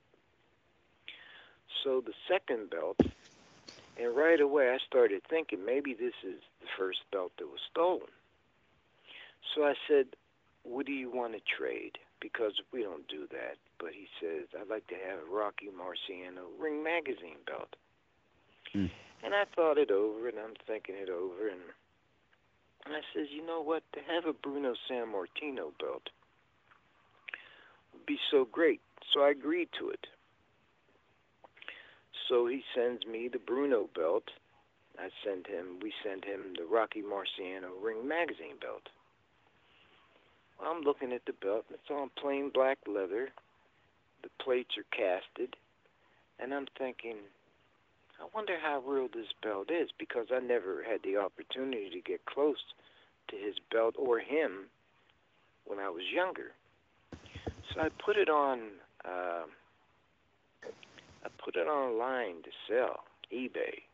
So 1.84 2.00
the 2.00 2.14
second 2.28 2.70
belt, 2.70 2.98
and 3.96 4.14
right 4.16 4.40
away 4.40 4.70
I 4.70 4.78
started 4.78 5.22
thinking 5.28 5.64
maybe 5.64 5.94
this 5.94 6.14
is 6.22 6.40
the 6.60 6.66
first 6.76 7.00
belt 7.10 7.32
that 7.38 7.46
was 7.46 7.60
stolen. 7.70 8.10
So 9.54 9.64
I 9.64 9.74
said, 9.88 10.08
What 10.62 10.84
do 10.84 10.92
you 10.92 11.10
want 11.10 11.32
to 11.32 11.40
trade? 11.40 11.98
Because 12.20 12.60
we 12.70 12.82
don't 12.82 13.08
do 13.08 13.26
that. 13.28 13.56
But 13.78 13.92
he 13.94 14.08
says, 14.20 14.46
I'd 14.60 14.68
like 14.68 14.86
to 14.88 14.94
have 14.94 15.20
a 15.20 15.34
Rocky 15.34 15.68
Marciano 15.68 16.44
Ring 16.58 16.82
Magazine 16.82 17.38
belt. 17.46 17.74
Hmm. 18.72 18.86
And 19.22 19.34
I 19.34 19.44
thought 19.56 19.78
it 19.78 19.90
over, 19.90 20.28
and 20.28 20.38
I'm 20.38 20.54
thinking 20.66 20.96
it 20.96 21.08
over, 21.08 21.48
and 21.48 21.60
I 22.86 23.00
says, 23.14 23.26
you 23.30 23.44
know 23.46 23.62
what? 23.62 23.82
To 23.94 24.00
have 24.00 24.26
a 24.26 24.32
Bruno 24.32 24.74
Sammartino 24.90 25.72
belt 25.78 26.08
would 27.92 28.06
be 28.06 28.18
so 28.30 28.46
great. 28.50 28.80
So 29.12 29.22
I 29.22 29.30
agreed 29.30 29.68
to 29.78 29.90
it. 29.90 30.06
So 32.28 32.46
he 32.46 32.62
sends 32.74 33.06
me 33.06 33.28
the 33.28 33.38
Bruno 33.38 33.88
belt. 33.94 34.24
I 34.98 35.08
send 35.24 35.46
him. 35.46 35.78
We 35.82 35.92
send 36.04 36.24
him 36.24 36.54
the 36.56 36.64
Rocky 36.64 37.02
Marciano 37.02 37.70
Ring 37.82 38.06
Magazine 38.06 38.58
belt. 38.60 38.88
I'm 40.62 40.82
looking 40.82 41.12
at 41.12 41.24
the 41.26 41.32
belt, 41.32 41.64
it's 41.70 41.90
on 41.90 42.10
plain 42.20 42.50
black 42.52 42.78
leather. 42.86 43.30
The 44.22 44.28
plates 44.42 44.76
are 44.76 44.96
casted, 44.96 45.56
and 46.38 46.52
I'm 46.52 46.66
thinking, 46.76 47.16
I 48.20 48.26
wonder 48.34 48.56
how 48.60 48.82
real 48.86 49.08
this 49.08 49.32
belt 49.42 49.70
is 49.70 49.88
because 49.98 50.26
I 50.30 50.40
never 50.40 50.82
had 50.82 51.00
the 51.02 51.16
opportunity 51.16 51.88
to 51.90 52.00
get 52.00 52.26
close 52.26 52.62
to 53.28 53.36
his 53.36 53.54
belt 53.72 53.94
or 53.98 54.18
him 54.18 54.66
when 55.64 55.78
I 55.78 55.88
was 55.88 56.02
younger. 56.12 56.52
So 57.72 57.80
I 57.80 57.88
put 58.04 58.16
it 58.16 58.28
on. 58.28 58.60
Uh, 59.04 59.44
I 61.24 61.28
put 61.42 61.56
it 61.56 61.66
online 61.66 62.42
to 62.42 62.50
sell, 62.68 63.00
eBay. 63.32 63.84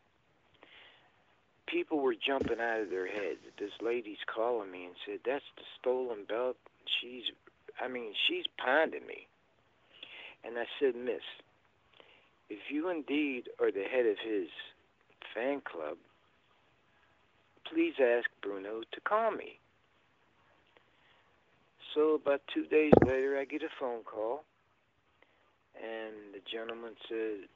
People 1.67 2.01
were 2.01 2.15
jumping 2.15 2.61
out 2.61 2.81
of 2.81 2.91
their 2.91 3.07
heads. 3.07 3.41
This 3.59 3.73
lady's 3.81 4.23
calling 4.33 4.71
me 4.71 4.87
and 4.87 4.95
said, 5.05 5.21
"That's 5.25 5.45
the 5.57 5.65
stolen 5.79 6.25
belt." 6.25 6.57
She's, 7.01 7.25
I 7.81 7.89
mean, 7.89 8.15
she's 8.27 8.45
ponding 8.59 9.07
me. 9.07 9.27
And 10.45 10.59
I 10.59 10.67
said, 10.81 10.95
"Miss, 10.95 11.23
if 12.49 12.71
you 12.71 12.89
indeed 12.89 13.49
are 13.61 13.71
the 13.71 13.85
head 13.85 14.07
of 14.07 14.17
his 14.19 14.49
fan 15.35 15.61
club, 15.61 15.97
please 17.71 17.95
ask 18.01 18.29
Bruno 18.43 18.83
to 18.93 19.01
call 19.01 19.31
me. 19.31 19.59
So 21.95 22.15
about 22.15 22.43
two 22.53 22.67
days 22.67 22.93
later, 23.05 23.39
I 23.39 23.45
get 23.45 23.63
a 23.63 23.69
phone 23.81 24.03
call, 24.05 24.45
and 25.75 26.35
the 26.35 26.41
gentleman 26.41 26.95
said, 27.09 27.49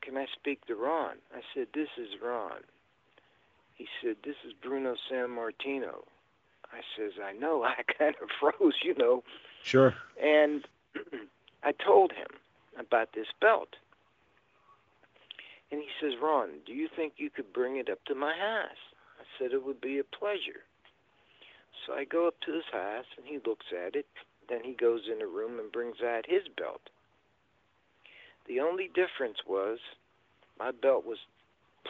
"Can 0.00 0.16
I 0.16 0.26
speak 0.26 0.66
to 0.66 0.74
Ron?" 0.74 1.18
I 1.34 1.42
said, 1.54 1.68
"This 1.72 1.90
is 1.96 2.20
Ron." 2.20 2.64
He 3.74 3.88
said, 4.02 4.16
"This 4.24 4.36
is 4.44 4.52
Bruno 4.52 4.96
Sammartino." 5.08 6.04
I 6.72 6.82
says, 6.96 7.12
"I 7.22 7.32
know." 7.32 7.62
I 7.64 7.82
kind 7.82 8.16
of 8.20 8.28
froze, 8.40 8.82
you 8.82 8.94
know. 8.94 9.22
Sure. 9.62 9.94
And 10.20 10.66
I 11.62 11.72
told 11.72 12.12
him 12.12 12.28
about 12.80 13.12
this 13.14 13.28
belt. 13.40 13.76
And 15.70 15.80
he 15.80 15.88
says, 16.00 16.18
Ron, 16.20 16.48
do 16.66 16.72
you 16.72 16.88
think 16.94 17.14
you 17.16 17.30
could 17.30 17.52
bring 17.52 17.76
it 17.76 17.88
up 17.88 18.04
to 18.06 18.14
my 18.14 18.32
house? 18.32 18.82
I 19.20 19.24
said, 19.38 19.52
it 19.52 19.64
would 19.64 19.80
be 19.80 19.98
a 19.98 20.04
pleasure. 20.04 20.64
So 21.86 21.94
I 21.94 22.04
go 22.04 22.26
up 22.26 22.34
to 22.44 22.52
his 22.52 22.64
house 22.72 23.06
and 23.16 23.26
he 23.26 23.38
looks 23.46 23.66
at 23.86 23.94
it. 23.94 24.06
Then 24.48 24.60
he 24.64 24.72
goes 24.72 25.02
in 25.10 25.20
the 25.20 25.26
room 25.26 25.58
and 25.58 25.70
brings 25.70 26.02
out 26.02 26.24
his 26.26 26.42
belt. 26.58 26.82
The 28.48 28.60
only 28.60 28.88
difference 28.88 29.38
was 29.46 29.78
my 30.58 30.72
belt 30.72 31.06
was 31.06 31.18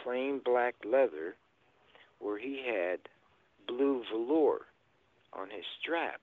plain 0.02 0.40
black 0.44 0.74
leather 0.84 1.36
where 2.18 2.38
he 2.38 2.62
had 2.66 3.00
blue 3.66 4.02
velour 4.12 4.66
on 5.32 5.48
his 5.50 5.64
strap. 5.80 6.20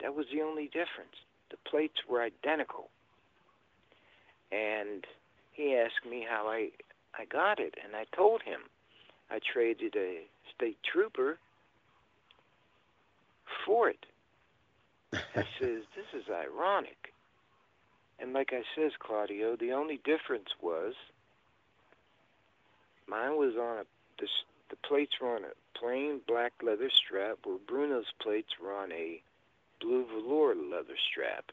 That 0.00 0.14
was 0.14 0.26
the 0.32 0.42
only 0.42 0.66
difference. 0.66 1.16
The 1.50 1.56
plates 1.68 2.06
were 2.08 2.22
identical. 2.22 2.88
And 4.50 5.04
he 5.52 5.76
asked 5.76 6.08
me 6.08 6.26
how 6.28 6.48
I 6.48 6.70
I 7.18 7.24
got 7.24 7.58
it, 7.58 7.74
and 7.84 7.96
I 7.96 8.04
told 8.14 8.42
him 8.42 8.60
I 9.30 9.40
traded 9.40 9.96
a 9.96 10.22
state 10.54 10.78
trooper 10.84 11.38
for 13.66 13.88
it. 13.88 14.06
He 15.10 15.18
says, 15.60 15.82
This 15.96 16.06
is 16.14 16.28
ironic. 16.30 17.12
And 18.20 18.32
like 18.32 18.52
I 18.52 18.62
says, 18.76 18.92
Claudio, 18.98 19.56
the 19.56 19.72
only 19.72 20.00
difference 20.04 20.48
was 20.60 20.94
mine 23.08 23.36
was 23.36 23.54
on 23.56 23.78
a 23.78 23.84
the, 24.18 24.28
the 24.70 24.76
plates 24.76 25.12
were 25.20 25.36
on 25.36 25.44
a 25.44 25.78
plain 25.78 26.20
black 26.26 26.52
leather 26.62 26.90
strap, 26.90 27.38
where 27.44 27.58
Bruno's 27.58 28.12
plates 28.20 28.50
were 28.60 28.74
on 28.74 28.92
a 28.92 29.22
blue 29.80 30.04
velour 30.06 30.54
leather 30.54 30.96
strap. 31.10 31.52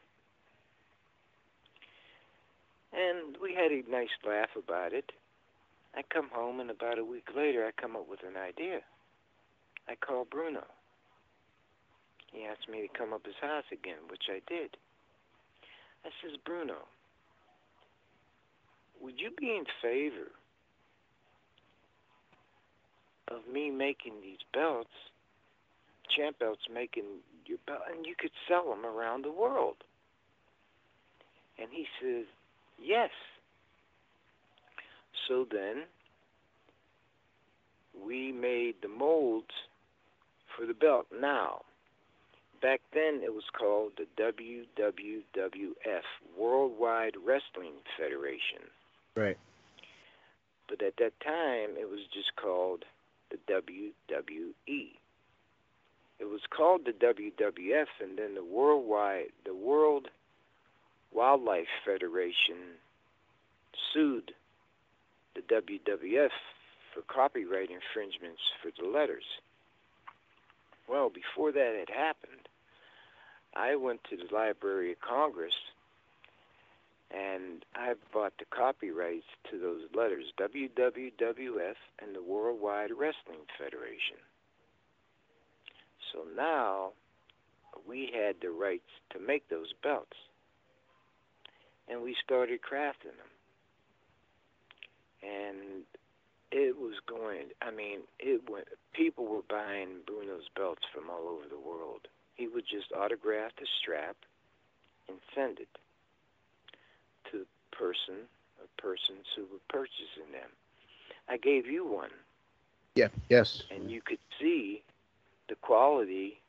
And 2.96 3.36
we 3.42 3.52
had 3.52 3.72
a 3.72 3.88
nice 3.90 4.08
laugh 4.26 4.48
about 4.56 4.94
it. 4.94 5.12
I 5.94 6.00
come 6.12 6.30
home, 6.32 6.60
and 6.60 6.70
about 6.70 6.98
a 6.98 7.04
week 7.04 7.28
later, 7.36 7.66
I 7.66 7.80
come 7.80 7.94
up 7.94 8.08
with 8.08 8.20
an 8.26 8.36
idea. 8.36 8.80
I 9.86 9.94
call 9.94 10.24
Bruno. 10.24 10.64
He 12.32 12.44
asked 12.44 12.68
me 12.70 12.80
to 12.86 12.98
come 12.98 13.12
up 13.12 13.24
his 13.24 13.34
house 13.40 13.64
again, 13.70 14.08
which 14.10 14.24
I 14.30 14.40
did. 14.48 14.76
I 16.04 16.08
says, 16.22 16.38
Bruno, 16.44 16.88
would 19.00 19.14
you 19.18 19.30
be 19.38 19.50
in 19.50 19.64
favor 19.82 20.30
of 23.28 23.40
me 23.52 23.70
making 23.70 24.14
these 24.22 24.38
belts, 24.54 24.90
champ 26.16 26.38
belts, 26.38 26.62
making 26.72 27.04
your 27.44 27.58
belt, 27.66 27.82
and 27.94 28.06
you 28.06 28.14
could 28.18 28.32
sell 28.48 28.70
them 28.70 28.86
around 28.86 29.24
the 29.24 29.32
world? 29.32 29.76
And 31.58 31.68
he 31.72 31.86
says, 32.00 32.26
yes. 32.82 33.10
So 35.28 35.46
then, 35.50 35.84
we 38.04 38.32
made 38.32 38.76
the 38.82 38.88
molds 38.88 39.52
for 40.56 40.66
the 40.66 40.74
belt. 40.74 41.06
Now, 41.12 41.62
back 42.62 42.80
then 42.92 43.20
it 43.22 43.32
was 43.32 43.44
called 43.56 43.92
the 43.96 44.06
WWWF, 44.22 46.02
Worldwide 46.38 47.14
Wrestling 47.24 47.74
Federation. 47.98 48.70
Right. 49.14 49.38
But 50.68 50.82
at 50.82 50.96
that 50.98 51.18
time, 51.20 51.76
it 51.78 51.88
was 51.88 52.00
just 52.12 52.34
called 52.36 52.84
the 53.30 53.38
WWE. 53.52 54.88
It 56.18 56.24
was 56.24 56.40
called 56.54 56.86
the 56.86 56.92
WWF, 56.92 57.86
and 58.00 58.18
then 58.18 58.34
the 58.34 58.44
Worldwide, 58.44 59.32
the 59.44 59.54
World 59.54 60.08
Wildlife 61.12 61.68
Federation 61.84 62.78
sued 63.92 64.32
the 65.34 65.42
WWF 65.42 66.30
for 66.94 67.02
copyright 67.12 67.70
infringements 67.70 68.40
for 68.62 68.70
the 68.80 68.88
letters. 68.88 69.24
Well, 70.88 71.10
before 71.10 71.52
that 71.52 71.74
had 71.78 71.94
happened, 71.94 72.48
I 73.54 73.76
went 73.76 74.04
to 74.04 74.16
the 74.16 74.34
Library 74.34 74.92
of 74.92 75.00
Congress 75.00 75.54
and 77.10 77.64
I 77.74 77.94
bought 78.12 78.32
the 78.38 78.44
copyrights 78.50 79.26
to 79.50 79.58
those 79.58 79.82
letters, 79.94 80.24
WWWF 80.38 81.76
and 82.02 82.14
the 82.14 82.22
Worldwide 82.22 82.90
Wrestling 82.90 83.46
Federation. 83.58 84.18
So 86.12 86.24
now 86.36 86.92
we 87.86 88.10
had 88.12 88.36
the 88.40 88.50
rights 88.50 88.90
to 89.10 89.20
make 89.20 89.48
those 89.48 89.72
belts. 89.82 90.16
And 91.88 92.02
we 92.02 92.16
started 92.22 92.60
crafting 92.62 93.14
them. 93.16 93.30
And 95.22 95.82
it 96.52 96.76
was 96.76 96.94
going, 97.06 97.46
I 97.62 97.70
mean, 97.70 98.00
it 98.18 98.48
went, 98.50 98.66
people 98.92 99.26
were 99.26 99.42
buying 99.48 99.88
Bruno's 100.06 100.48
belts 100.54 100.82
from 100.94 101.10
all 101.10 101.28
over 101.28 101.48
the 101.48 101.58
world. 101.58 102.08
He 102.34 102.48
would 102.48 102.64
just 102.66 102.92
autograph 102.92 103.52
the 103.58 103.66
strap 103.80 104.16
and 105.08 105.18
send 105.34 105.58
it 105.60 105.68
to 107.30 107.38
the 107.38 107.46
person 107.76 108.26
or 108.58 108.66
persons 108.78 109.26
who 109.34 109.42
were 109.42 109.60
purchasing 109.68 110.30
them. 110.32 110.50
I 111.28 111.36
gave 111.36 111.66
you 111.66 111.86
one. 111.86 112.10
Yeah, 112.94 113.08
yes. 113.28 113.62
And 113.70 113.90
you 113.90 114.00
could 114.00 114.18
see 114.40 114.82
the 115.48 115.54
quality 115.56 116.40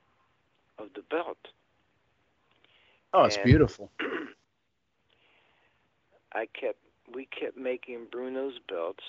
of 0.78 0.90
the 0.96 1.02
belt. 1.02 1.38
Oh, 3.14 3.24
it's 3.26 3.36
And- 3.38 3.46
beautiful. 3.46 3.92
I 6.38 6.46
kept 6.60 6.78
we 7.14 7.28
kept 7.40 7.58
making 7.58 8.08
Bruno's 8.12 8.60
belts 8.70 9.04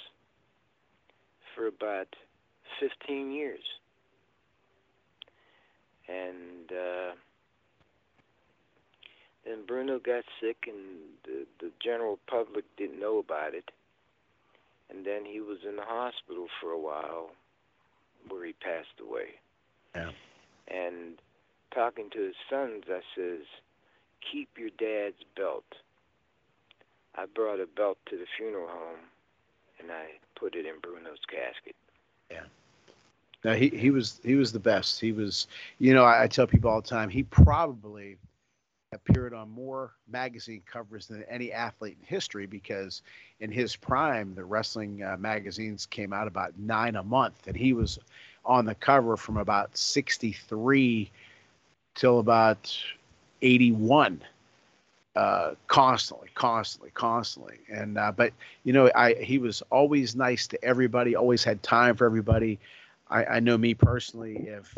for 1.55 1.67
about 1.67 2.09
15 2.81 3.33
years. 3.33 3.61
And 6.09 6.71
uh, 6.71 7.13
then 9.45 9.67
Bruno 9.67 9.99
got 9.99 10.25
sick, 10.41 10.57
and 10.67 10.77
the, 11.25 11.47
the 11.61 11.71
general 11.83 12.19
public 12.29 12.65
didn't 12.79 12.99
know 12.99 13.19
about 13.19 13.55
it. 13.55 13.71
And 14.89 15.05
then 15.05 15.27
he 15.27 15.41
was 15.41 15.59
in 15.69 15.77
the 15.77 15.83
hospital 15.85 16.47
for 16.63 16.71
a 16.71 16.81
while 16.81 17.33
where 18.29 18.47
he 18.47 18.55
passed 18.55 19.01
away. 19.07 19.35
Yeah. 19.95 20.13
And 20.69 21.19
talking 21.75 22.09
to 22.13 22.21
his 22.21 22.37
sons, 22.49 22.85
I 22.89 23.01
says, 23.15 23.45
keep 24.33 24.49
your 24.57 24.71
dad's 24.71 25.23
belt. 25.37 25.65
I 27.19 27.27
brought 27.27 27.61
a 27.61 27.67
belt 27.67 27.99
to 28.07 28.17
the 28.17 28.27
funeral 28.37 28.69
home, 28.69 29.01
and 29.81 29.91
I 29.91 30.07
put 30.39 30.55
it 30.55 30.67
in 30.67 30.79
Bruno's 30.81 31.19
casket. 31.29 31.75
No, 33.45 33.55
he 33.55 33.69
he 33.69 33.91
was 33.91 34.21
he 34.25 34.35
was 34.35 34.53
the 34.53 34.59
best. 34.59 35.01
He 35.01 35.13
was, 35.13 35.47
you 35.79 35.95
know, 35.95 36.05
I, 36.05 36.25
I 36.25 36.27
tell 36.27 36.47
people 36.47 36.71
all 36.71 36.81
the 36.81 36.89
time. 36.89 37.09
He 37.09 37.23
probably 37.23 38.17
appeared 38.93 39.33
on 39.33 39.51
more 39.51 39.93
magazine 40.11 40.63
covers 40.71 41.07
than 41.07 41.23
any 41.25 41.53
athlete 41.53 41.97
in 42.01 42.07
history 42.07 42.47
because 42.47 43.03
in 43.41 43.53
his 43.53 43.77
prime, 43.77 44.35
the 44.35 44.45
wrestling 44.45 45.03
uh, 45.03 45.17
magazines 45.19 45.87
came 45.87 46.13
out 46.13 46.27
about 46.27 46.59
nine 46.59 46.97
a 46.97 47.03
month, 47.03 47.47
and 47.47 47.57
he 47.57 47.73
was 47.73 47.99
on 48.45 48.65
the 48.65 48.75
cover 48.75 49.17
from 49.17 49.37
about 49.37 49.77
'63 49.77 51.11
till 51.95 52.19
about 52.19 52.77
'81. 53.43 54.21
Uh, 55.19 55.57
constantly, 55.67 56.29
constantly, 56.37 56.93
constantly, 56.95 57.59
and 57.69 57.99
uh, 57.99 58.13
but 58.13 58.33
you 58.63 58.73
know, 58.73 58.89
I 58.95 59.15
he 59.15 59.39
was 59.39 59.65
always 59.69 60.15
nice 60.15 60.47
to 60.47 60.65
everybody, 60.65 61.17
always 61.17 61.43
had 61.43 61.61
time 61.61 61.97
for 61.97 62.07
everybody. 62.07 62.61
I, 63.11 63.25
I 63.25 63.41
know 63.41 63.59
me 63.59 63.75
personally, 63.75 64.37
if 64.47 64.73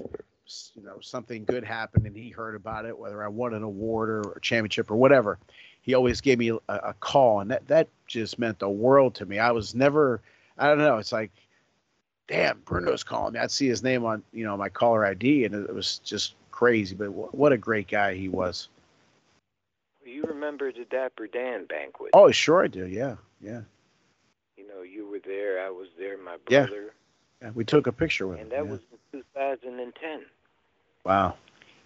you 0.75 0.83
know 0.83 0.99
something 1.03 1.45
good 1.45 1.63
happened 1.63 2.07
and 2.07 2.17
he 2.17 2.31
heard 2.31 2.55
about 2.55 2.87
it, 2.87 2.99
whether 2.99 3.23
I 3.23 3.29
won 3.29 3.53
an 3.53 3.63
award 3.65 4.09
or 4.09 4.33
a 4.33 4.41
championship 4.41 4.91
or 4.91 4.97
whatever, 4.97 5.39
he 5.83 5.93
always 5.93 6.23
gave 6.23 6.39
me 6.39 6.49
a, 6.49 6.59
a 6.71 6.95
call, 7.01 7.41
and 7.41 7.51
that 7.51 7.69
that 7.69 7.89
just 8.07 8.39
meant 8.39 8.61
the 8.61 8.71
world 8.71 9.17
to 9.17 9.27
me. 9.27 9.39
I 9.39 9.51
was 9.51 9.75
never, 9.75 10.23
I 10.57 10.69
don't 10.69 10.79
know, 10.79 10.97
it's 10.97 11.13
like, 11.13 11.33
damn, 12.29 12.61
Bruno's 12.65 13.05
calling 13.05 13.35
me. 13.35 13.41
I'd 13.41 13.51
see 13.51 13.69
his 13.69 13.83
name 13.83 14.07
on 14.07 14.23
you 14.33 14.47
know 14.47 14.57
my 14.57 14.71
caller 14.71 15.05
ID, 15.05 15.45
and 15.45 15.55
it 15.55 15.75
was 15.75 15.99
just 15.99 16.35
crazy. 16.51 16.95
But 16.95 17.09
wh- 17.09 17.35
what 17.35 17.53
a 17.53 17.59
great 17.59 17.89
guy 17.89 18.15
he 18.15 18.31
was. 18.31 18.71
You 20.11 20.25
remember 20.25 20.73
the 20.73 20.85
Dapper 20.85 21.27
Dan 21.27 21.67
banquet? 21.67 22.11
Oh, 22.15 22.31
sure 22.31 22.65
I 22.65 22.67
do. 22.67 22.87
Yeah, 22.87 23.17
yeah, 23.41 23.63
You 24.57 24.67
know, 24.69 24.83
you 24.83 25.07
were 25.09 25.21
there, 25.25 25.65
I 25.65 25.71
was 25.71 25.89
there, 25.99 26.19
my 26.19 26.37
Yeah. 26.49 26.67
brother, 26.67 26.95
yeah. 27.41 27.51
We 27.55 27.65
took 27.65 27.87
a 27.87 27.93
picture 27.93 28.27
with 28.27 28.41
and 28.41 28.53
him. 28.53 28.59
that 28.59 28.65
yeah. 28.67 28.71
was 28.73 28.81
in 29.13 29.23
2010. 29.23 30.27
wow. 31.05 31.35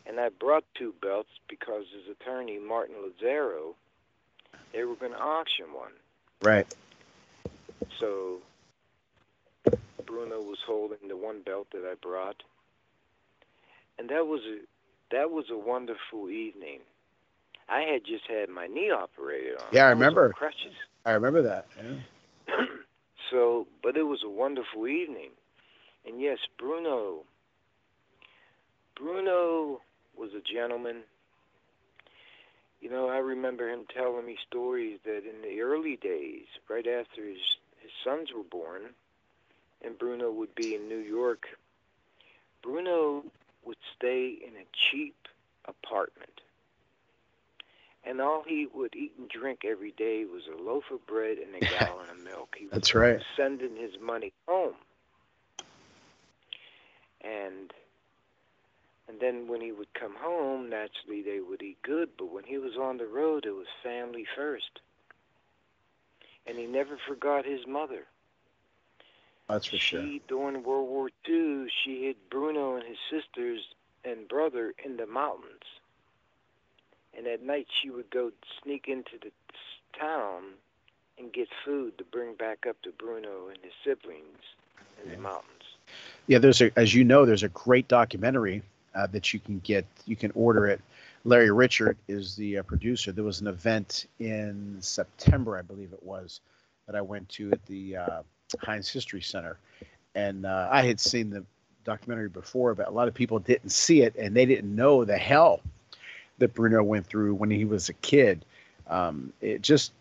And 0.07 0.21
I 0.21 0.29
brought 0.29 0.65
two 0.75 0.95
belts 1.01 1.31
because 1.49 1.85
his 1.95 2.09
attorney, 2.15 2.59
Martin 2.59 2.97
Lazaro, 3.03 3.75
they 4.73 4.85
were 4.85 4.97
going 4.97 5.13
to 5.13 5.19
auction 5.19 5.67
one. 5.73 5.93
Right. 6.43 6.67
So 7.99 8.41
Bruno 10.05 10.41
was 10.43 10.59
holding 10.67 11.09
the 11.09 11.17
one 11.17 11.41
belt 11.41 11.69
that 11.73 11.85
I 11.91 11.95
brought, 11.95 12.43
and 13.99 14.09
that 14.11 14.27
was 14.27 14.43
a 14.43 14.59
that 15.11 15.31
was 15.31 15.47
a 15.51 15.57
wonderful 15.57 16.29
evening. 16.29 16.81
I 17.69 17.81
had 17.83 18.05
just 18.05 18.27
had 18.29 18.49
my 18.49 18.67
knee 18.67 18.91
operated 18.91 19.57
on. 19.57 19.67
Yeah, 19.73 19.87
I 19.87 19.91
remember. 19.91 20.31
crutches. 20.31 20.75
I 21.05 21.13
remember 21.13 21.43
that. 21.43 21.67
Yeah. 21.77 22.57
so, 23.31 23.67
but 23.83 23.97
it 23.97 24.05
was 24.05 24.23
a 24.25 24.29
wonderful 24.29 24.87
evening, 24.87 25.31
and 26.07 26.21
yes, 26.21 26.39
Bruno. 26.59 27.25
Bruno 28.97 29.81
was 30.17 30.31
a 30.35 30.41
gentleman. 30.41 31.03
You 32.81 32.91
know, 32.91 33.09
I 33.09 33.17
remember 33.17 33.69
him 33.69 33.87
telling 33.93 34.27
me 34.27 34.37
stories 34.47 35.01
that 35.05 35.23
in 35.29 35.43
the 35.43 35.63
early 35.63 35.97
days, 35.97 36.47
right 36.69 36.87
after 36.87 37.27
his 37.27 37.57
his 37.81 37.93
sons 38.03 38.31
were 38.35 38.43
born, 38.43 38.95
and 39.83 39.99
Bruno 39.99 40.31
would 40.31 40.55
be 40.55 40.75
in 40.75 40.89
New 40.89 40.99
York, 40.99 41.47
Bruno 42.63 43.25
would 43.65 43.77
stay 43.95 44.29
in 44.29 44.55
a 44.57 44.67
cheap 44.73 45.17
apartment. 45.67 46.34
And 48.07 48.21
all 48.21 48.43
he 48.47 48.67
would 48.73 48.95
eat 48.95 49.13
and 49.19 49.29
drink 49.29 49.65
every 49.65 49.93
day 49.93 50.25
was 50.25 50.43
a 50.47 50.63
loaf 50.63 50.85
of 50.93 51.07
bread 51.07 51.39
and 51.39 51.55
a 51.55 51.61
gallon 51.79 52.11
of 52.11 52.23
milk. 52.23 52.55
He 52.59 52.67
was 52.67 52.73
That's 52.73 52.95
right. 52.95 53.21
sending 53.37 53.77
his 53.77 53.93
money 54.01 54.33
home. 54.47 54.75
And 57.23 57.73
and 59.09 59.21
then 59.21 59.49
when 59.49 59.61
he 59.61 59.73
would 59.73 59.93
come 59.95 60.15
home, 60.19 60.69
naturally 60.71 61.23
they 61.23 61.41
would 61.41 61.63
eat 61.63 61.79
good, 61.83 62.11
but 62.19 62.33
when 62.33 62.45
he 62.45 62.59
was 62.59 62.77
on 62.81 62.97
the 62.99 63.07
road, 63.07 63.45
it 63.47 63.53
was 63.55 63.67
family 63.83 64.27
first. 64.37 64.81
And 66.47 66.59
he 66.59 66.67
never 66.67 66.99
forgot 67.07 67.45
his 67.45 67.67
mother. 67.67 68.07
That's 69.49 69.67
for 69.67 69.77
sure. 69.77 70.05
During 70.27 70.63
World 70.63 70.89
War 70.89 71.11
II, 71.29 71.67
she 71.85 72.05
hid 72.05 72.17
Bruno 72.31 72.77
and 72.77 72.85
his 72.85 72.97
sisters 73.11 73.61
and 74.05 74.27
brother 74.27 74.75
in 74.85 74.97
the 74.97 75.07
mountains. 75.07 75.63
And 77.17 77.27
at 77.27 77.43
night, 77.43 77.67
she 77.81 77.91
would 77.91 78.11
go 78.11 78.33
sneak 78.63 78.87
into 78.89 79.13
the 79.23 79.31
town 79.99 80.43
and 81.19 81.33
get 81.33 81.49
food 81.65 81.97
to 81.99 82.05
bring 82.05 82.35
back 82.35 82.67
up 82.69 82.81
to 82.83 82.91
Bruno 82.91 83.49
and 83.49 83.59
his 83.63 83.73
siblings 83.85 84.39
in 85.05 85.13
the 85.13 85.19
mountains. 85.19 85.51
Yeah, 86.27 86.39
there's 86.39 86.61
a, 86.61 86.71
as 86.77 86.95
you 86.95 87.05
know, 87.05 87.25
there's 87.25 87.43
a 87.43 87.49
great 87.51 87.89
documentary 87.89 88.63
uh, 88.95 89.07
that 89.09 89.33
you 89.33 89.41
can 89.41 89.61
get. 89.61 89.87
You 90.07 90.17
can 90.17 90.33
order 90.35 90.67
it. 90.67 90.81
Larry 91.25 91.49
Richert 91.49 91.97
is 92.09 92.37
the 92.37 92.59
uh, 92.59 92.63
producer. 92.63 93.13
There 93.13 93.25
was 93.25 93.41
an 93.41 93.47
event 93.47 94.07
in 94.19 94.77
September, 94.81 95.57
I 95.57 95.63
believe 95.63 95.93
it 95.93 96.03
was, 96.03 96.41
that 96.87 96.95
I 96.95 97.01
went 97.01 97.29
to 97.31 97.53
at 97.53 97.65
the 97.67 97.97
uh, 97.97 98.23
Heinz 98.61 98.91
History 98.91 99.23
Center, 99.23 99.59
and 100.15 100.45
uh, 100.45 100.69
I 100.71 100.83
had 100.83 101.01
seen 101.01 101.31
the 101.31 101.45
documentary 101.85 102.29
before, 102.29 102.75
but 102.75 102.89
a 102.89 102.91
lot 102.91 103.09
of 103.09 103.15
people 103.15 103.39
didn't 103.39 103.71
see 103.71 104.03
it, 104.03 104.15
and 104.17 104.37
they 104.37 104.45
didn't 104.45 104.75
know 104.75 105.05
the 105.05 105.17
hell 105.17 105.61
that 106.39 106.55
Bruno 106.55 106.83
went 106.83 107.07
through 107.07 107.35
when 107.35 107.51
he 107.51 107.65
was 107.65 107.89
a 107.89 107.95
kid. 107.95 108.45
Um, 108.89 109.33
it 109.41 109.63
just 109.63 109.93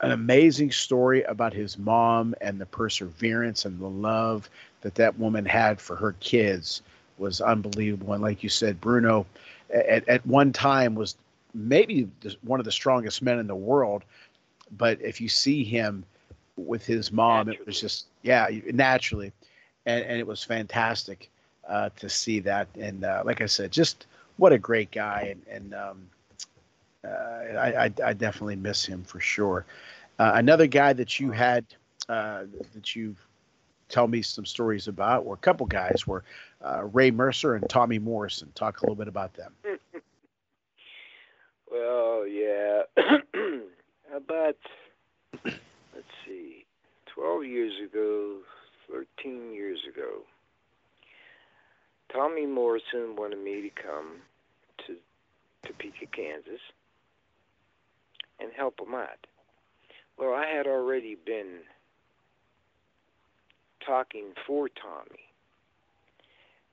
an 0.00 0.12
amazing 0.12 0.70
story 0.70 1.22
about 1.24 1.52
his 1.52 1.78
mom 1.78 2.34
and 2.40 2.60
the 2.60 2.66
perseverance 2.66 3.64
and 3.64 3.78
the 3.78 3.88
love 3.88 4.48
that 4.80 4.94
that 4.94 5.18
woman 5.18 5.44
had 5.44 5.80
for 5.80 5.94
her 5.96 6.12
kids 6.20 6.82
was 7.18 7.40
unbelievable. 7.40 8.14
And 8.14 8.22
like 8.22 8.42
you 8.42 8.48
said, 8.48 8.80
Bruno 8.80 9.26
at, 9.72 10.08
at 10.08 10.26
one 10.26 10.52
time 10.52 10.94
was 10.94 11.16
maybe 11.52 12.08
the, 12.20 12.34
one 12.42 12.60
of 12.60 12.64
the 12.64 12.72
strongest 12.72 13.20
men 13.22 13.38
in 13.38 13.46
the 13.46 13.54
world. 13.54 14.04
But 14.76 15.00
if 15.02 15.20
you 15.20 15.28
see 15.28 15.64
him 15.64 16.04
with 16.56 16.86
his 16.86 17.12
mom, 17.12 17.48
it 17.48 17.66
was 17.66 17.80
just, 17.80 18.06
yeah, 18.22 18.48
naturally. 18.72 19.32
And, 19.86 20.04
and 20.04 20.18
it 20.18 20.26
was 20.26 20.42
fantastic 20.44 21.30
uh, 21.68 21.90
to 21.96 22.08
see 22.08 22.40
that. 22.40 22.68
And 22.78 23.04
uh, 23.04 23.22
like 23.24 23.40
I 23.40 23.46
said, 23.46 23.72
just 23.72 24.06
what 24.40 24.52
a 24.54 24.58
great 24.58 24.90
guy. 24.90 25.34
And, 25.34 25.42
and 25.54 25.74
um, 25.74 26.08
uh, 27.04 27.08
I, 27.58 27.84
I, 27.84 27.92
I 28.06 28.12
definitely 28.14 28.56
miss 28.56 28.86
him 28.86 29.04
for 29.04 29.20
sure. 29.20 29.66
Uh, 30.18 30.32
another 30.34 30.66
guy 30.66 30.94
that 30.94 31.20
you 31.20 31.30
had 31.30 31.66
uh, 32.08 32.44
that 32.74 32.96
you've 32.96 33.18
tell 33.90 34.08
me 34.08 34.22
some 34.22 34.46
stories 34.46 34.88
about, 34.88 35.26
or 35.26 35.34
a 35.34 35.38
couple 35.38 35.66
guys, 35.66 36.06
were 36.06 36.24
uh, 36.64 36.84
Ray 36.84 37.10
Mercer 37.10 37.54
and 37.56 37.68
Tommy 37.68 37.98
Morrison. 37.98 38.50
Talk 38.54 38.80
a 38.80 38.84
little 38.84 38.94
bit 38.94 39.08
about 39.08 39.34
them. 39.34 39.52
well, 41.70 42.26
yeah. 42.26 42.82
about, 44.14 44.56
let's 45.44 46.06
see, 46.24 46.64
12 47.14 47.44
years 47.44 47.72
ago, 47.84 48.36
13 48.90 49.52
years 49.52 49.80
ago, 49.92 50.22
Tommy 52.12 52.46
Morrison 52.46 53.16
wanted 53.16 53.38
me 53.38 53.62
to 53.62 53.70
come 53.70 54.20
Topeka, 55.66 56.06
Kansas, 56.14 56.60
and 58.38 58.50
help 58.56 58.80
him 58.80 58.94
out. 58.94 59.26
Well, 60.18 60.34
I 60.34 60.46
had 60.46 60.66
already 60.66 61.16
been 61.24 61.60
talking 63.84 64.32
for 64.46 64.68
Tommy. 64.68 65.32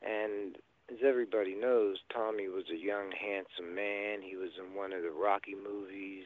And 0.02 0.58
as 0.92 0.98
everybody 1.04 1.56
knows, 1.56 1.98
Tommy 2.14 2.48
was 2.48 2.66
a 2.72 2.78
young, 2.78 3.12
handsome 3.12 3.74
man. 3.74 4.22
He 4.22 4.36
was 4.36 4.52
in 4.58 4.76
one 4.76 4.94
of 4.94 5.02
the 5.04 5.12
Rocky 5.12 5.56
movies. 5.56 6.26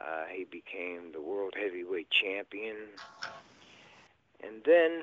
Uh, 0.00 0.24
he 0.32 0.44
became 0.44 1.12
the 1.12 1.20
world 1.20 1.54
heavyweight 1.56 2.08
champion. 2.10 2.76
And 4.42 4.62
then 4.64 5.02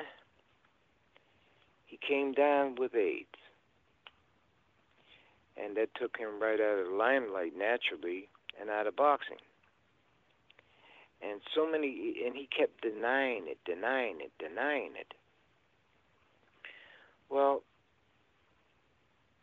he 1.85 1.97
came 1.97 2.33
down 2.33 2.75
with 2.75 2.95
AIDS. 2.95 3.38
And 5.61 5.75
that 5.75 5.93
took 5.95 6.17
him 6.17 6.41
right 6.41 6.59
out 6.59 6.79
of 6.79 6.87
the 6.87 6.95
limelight 6.95 7.53
naturally 7.57 8.29
and 8.59 8.69
out 8.69 8.87
of 8.87 8.95
boxing. 8.95 9.37
And 11.21 11.41
so 11.53 11.69
many, 11.69 12.23
and 12.25 12.35
he 12.35 12.47
kept 12.55 12.81
denying 12.81 13.43
it, 13.47 13.57
denying 13.65 14.19
it, 14.21 14.31
denying 14.39 14.91
it. 14.97 15.13
Well, 17.29 17.61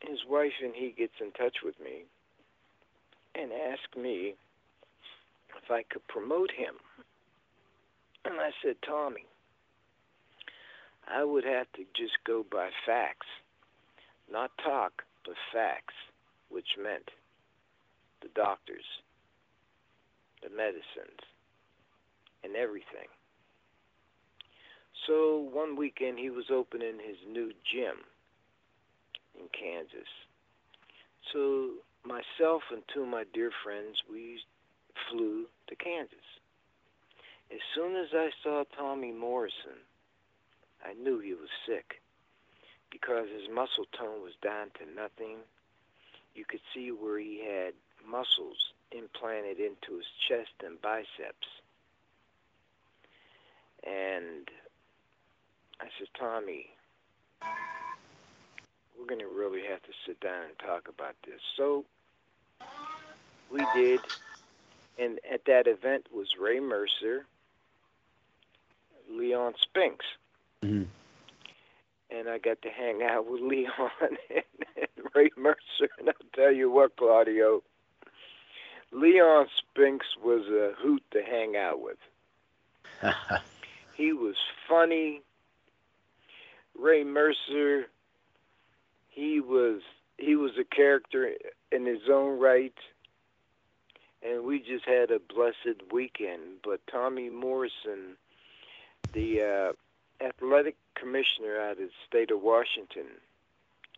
his 0.00 0.18
wife 0.28 0.52
and 0.62 0.74
he 0.74 0.94
gets 0.96 1.14
in 1.20 1.32
touch 1.32 1.56
with 1.64 1.78
me 1.80 2.04
and 3.34 3.52
ask 3.52 3.96
me 3.96 4.34
if 5.62 5.70
I 5.70 5.82
could 5.82 6.06
promote 6.08 6.50
him. 6.50 6.74
And 8.24 8.40
I 8.40 8.50
said, 8.62 8.76
Tommy, 8.86 9.26
I 11.06 11.24
would 11.24 11.44
have 11.44 11.66
to 11.74 11.82
just 11.94 12.14
go 12.26 12.44
by 12.50 12.70
facts, 12.84 13.26
not 14.30 14.50
talk, 14.64 15.04
but 15.26 15.34
facts, 15.52 15.94
which 16.48 16.78
meant 16.80 17.10
the 18.22 18.28
doctors, 18.34 18.84
the 20.42 20.50
medicines, 20.50 21.20
and 22.44 22.54
everything. 22.56 23.10
So 25.06 25.48
one 25.52 25.76
weekend 25.76 26.18
he 26.18 26.30
was 26.30 26.46
opening 26.50 26.98
his 27.04 27.18
new 27.28 27.52
gym 27.72 27.98
in 29.38 29.46
Kansas. 29.52 30.08
So 31.32 31.70
myself 32.04 32.62
and 32.72 32.82
two 32.92 33.02
of 33.02 33.08
my 33.08 33.24
dear 33.34 33.50
friends, 33.62 33.96
we 34.10 34.40
flew 35.10 35.46
to 35.68 35.76
Kansas. 35.76 36.26
As 37.52 37.60
soon 37.74 37.94
as 37.94 38.08
I 38.12 38.30
saw 38.42 38.64
Tommy 38.76 39.12
Morrison, 39.12 39.78
I 40.84 40.94
knew 40.94 41.20
he 41.20 41.34
was 41.34 41.48
sick 41.66 42.00
because 42.90 43.26
his 43.28 43.48
muscle 43.52 43.86
tone 43.98 44.22
was 44.22 44.32
down 44.42 44.68
to 44.78 44.94
nothing. 44.94 45.38
You 46.34 46.44
could 46.44 46.60
see 46.74 46.90
where 46.90 47.18
he 47.18 47.42
had 47.44 47.74
muscles 48.08 48.72
implanted 48.92 49.58
into 49.58 49.96
his 49.96 50.06
chest 50.28 50.52
and 50.64 50.80
biceps. 50.80 51.48
And 53.84 54.48
I 55.80 55.86
said, 55.98 56.08
Tommy, 56.18 56.70
we're 58.98 59.06
going 59.06 59.20
to 59.20 59.26
really 59.26 59.62
have 59.68 59.82
to 59.82 59.92
sit 60.06 60.18
down 60.20 60.44
and 60.48 60.58
talk 60.58 60.88
about 60.88 61.14
this. 61.24 61.40
So 61.56 61.84
we 63.50 63.64
did. 63.74 64.00
And 64.98 65.20
at 65.30 65.44
that 65.44 65.66
event 65.66 66.06
was 66.12 66.28
Ray 66.40 66.58
Mercer, 66.58 67.26
Leon 69.10 69.54
Spinks. 69.60 70.06
Mm-hmm. 70.64 70.84
And 72.10 72.28
I 72.28 72.38
got 72.38 72.62
to 72.62 72.68
hang 72.68 73.02
out 73.02 73.30
with 73.30 73.40
Leon 73.40 73.72
and, 74.00 74.18
and 74.76 75.06
Ray 75.14 75.30
Mercer. 75.36 75.90
And 75.98 76.08
I'll 76.08 76.14
tell 76.34 76.52
you 76.52 76.70
what, 76.70 76.96
Claudio, 76.96 77.62
Leon 78.92 79.46
Spinks 79.56 80.06
was 80.22 80.46
a 80.46 80.72
hoot 80.80 81.02
to 81.12 81.22
hang 81.22 81.56
out 81.56 81.80
with. 81.80 81.98
he 83.96 84.12
was 84.12 84.36
funny. 84.68 85.22
Ray 86.78 87.04
Mercer, 87.04 87.86
he 89.08 89.40
was 89.40 89.80
he 90.18 90.36
was 90.36 90.52
a 90.58 90.64
character 90.64 91.32
in 91.72 91.84
his 91.86 92.08
own 92.10 92.38
right, 92.38 92.74
and 94.22 94.44
we 94.44 94.60
just 94.60 94.84
had 94.86 95.10
a 95.10 95.18
blessed 95.18 95.82
weekend. 95.92 96.60
But 96.62 96.80
Tommy 96.90 97.28
Morrison, 97.28 98.16
the 99.12 99.72
uh, 100.22 100.24
athletic 100.24 100.76
commissioner 100.98 101.60
out 101.60 101.72
of 101.72 101.78
the 101.78 101.90
state 102.06 102.30
of 102.30 102.42
Washington, 102.42 103.06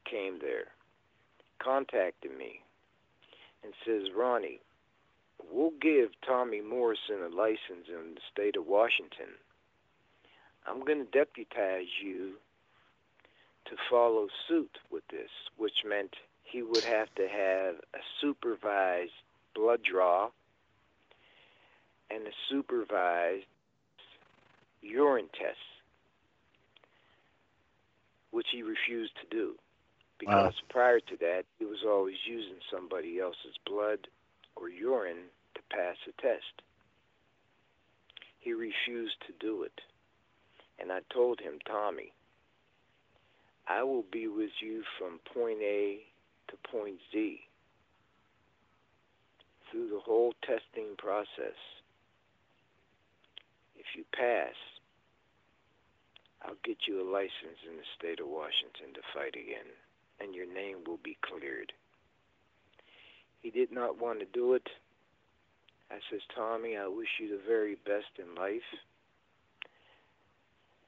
came 0.05 0.39
there, 0.41 0.69
contacted 1.59 2.37
me, 2.37 2.61
and 3.63 3.73
says, 3.85 4.11
Ronnie, 4.17 4.61
we'll 5.51 5.73
give 5.81 6.11
Tommy 6.27 6.61
Morrison 6.61 7.23
a 7.25 7.35
license 7.35 7.89
in 7.89 8.15
the 8.15 8.21
state 8.31 8.57
of 8.57 8.67
Washington. 8.67 9.35
I'm 10.67 10.85
going 10.85 11.05
to 11.05 11.11
deputize 11.11 11.89
you 12.03 12.35
to 13.67 13.77
follow 13.91 14.29
suit 14.49 14.79
with 14.91 15.07
this, 15.09 15.31
which 15.57 15.85
meant 15.87 16.15
he 16.43 16.63
would 16.63 16.85
have 16.85 17.15
to 17.17 17.29
have 17.29 17.77
a 17.95 18.03
supervised 18.21 19.13
blood 19.55 19.81
draw 19.83 20.31
and 22.11 22.27
a 22.27 22.33
supervised 22.49 23.45
urine 24.81 25.29
test, 25.39 25.59
which 28.31 28.47
he 28.53 28.63
refused 28.63 29.13
to 29.21 29.37
do 29.37 29.55
because 30.19 30.55
wow. 30.55 30.69
prior 30.69 31.01
to 31.01 31.17
that, 31.21 31.45
he 31.59 31.65
was 31.65 31.79
always 31.87 32.17
using 32.27 32.59
somebody 32.73 33.21
else's 33.21 33.57
blood 33.67 34.09
or 34.57 34.69
urine 34.69 35.31
to 35.55 35.61
pass 35.71 35.97
a 36.09 36.23
test. 36.23 36.63
He 38.41 38.53
refused 38.53 39.17
to 39.27 39.33
do 39.41 39.63
it. 39.63 39.81
And 40.81 40.93
I 40.93 41.01
told 41.13 41.41
him, 41.41 41.59
Tommy, 41.67 42.13
I 43.69 43.83
will 43.83 44.05
be 44.11 44.29
with 44.29 44.51
you 44.61 44.83
from 44.99 45.21
point 45.35 45.61
A 45.63 45.99
to 46.49 46.71
point 46.71 46.99
Z 47.13 47.41
through 49.71 49.91
the 49.91 50.01
whole 50.01 50.33
testing 50.43 50.97
process. 50.97 51.59
If 53.77 53.87
you 53.97 54.05
pass, 54.13 54.55
I'll 56.43 56.57
get 56.65 56.87
you 56.87 57.01
a 57.01 57.11
license 57.11 57.61
in 57.69 57.77
the 57.77 57.83
state 57.99 58.21
of 58.21 58.29
Washington 58.29 58.95
to 58.95 59.01
fight 59.13 59.35
again, 59.35 59.67
and 60.21 60.35
your 60.35 60.47
name 60.47 60.79
will 60.87 61.01
be 61.03 61.19
cleared. 61.21 61.73
He 63.41 63.51
did 63.51 63.73
not 63.73 64.01
want 64.01 64.21
to 64.21 64.27
do 64.27 64.55
it. 64.55 64.69
I 65.91 65.99
says, 66.11 66.21
Tommy, 66.35 66.77
I 66.77 66.87
wish 66.87 67.09
you 67.19 67.29
the 67.29 67.43
very 67.47 67.77
best 67.87 68.19
in 68.19 68.35
life. 68.35 68.63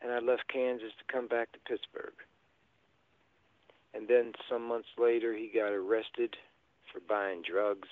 And 0.03 0.13
I 0.13 0.19
left 0.19 0.49
Kansas 0.49 0.93
to 0.99 1.13
come 1.13 1.27
back 1.27 1.53
to 1.53 1.59
Pittsburgh. 1.61 2.15
And 3.95 4.09
then 4.09 4.33
some 4.49 4.67
months 4.67 4.89
later, 4.99 5.35
he 5.35 5.51
got 5.53 5.73
arrested 5.73 6.37
for 6.93 7.01
buying 7.01 7.43
drugs. 7.43 7.89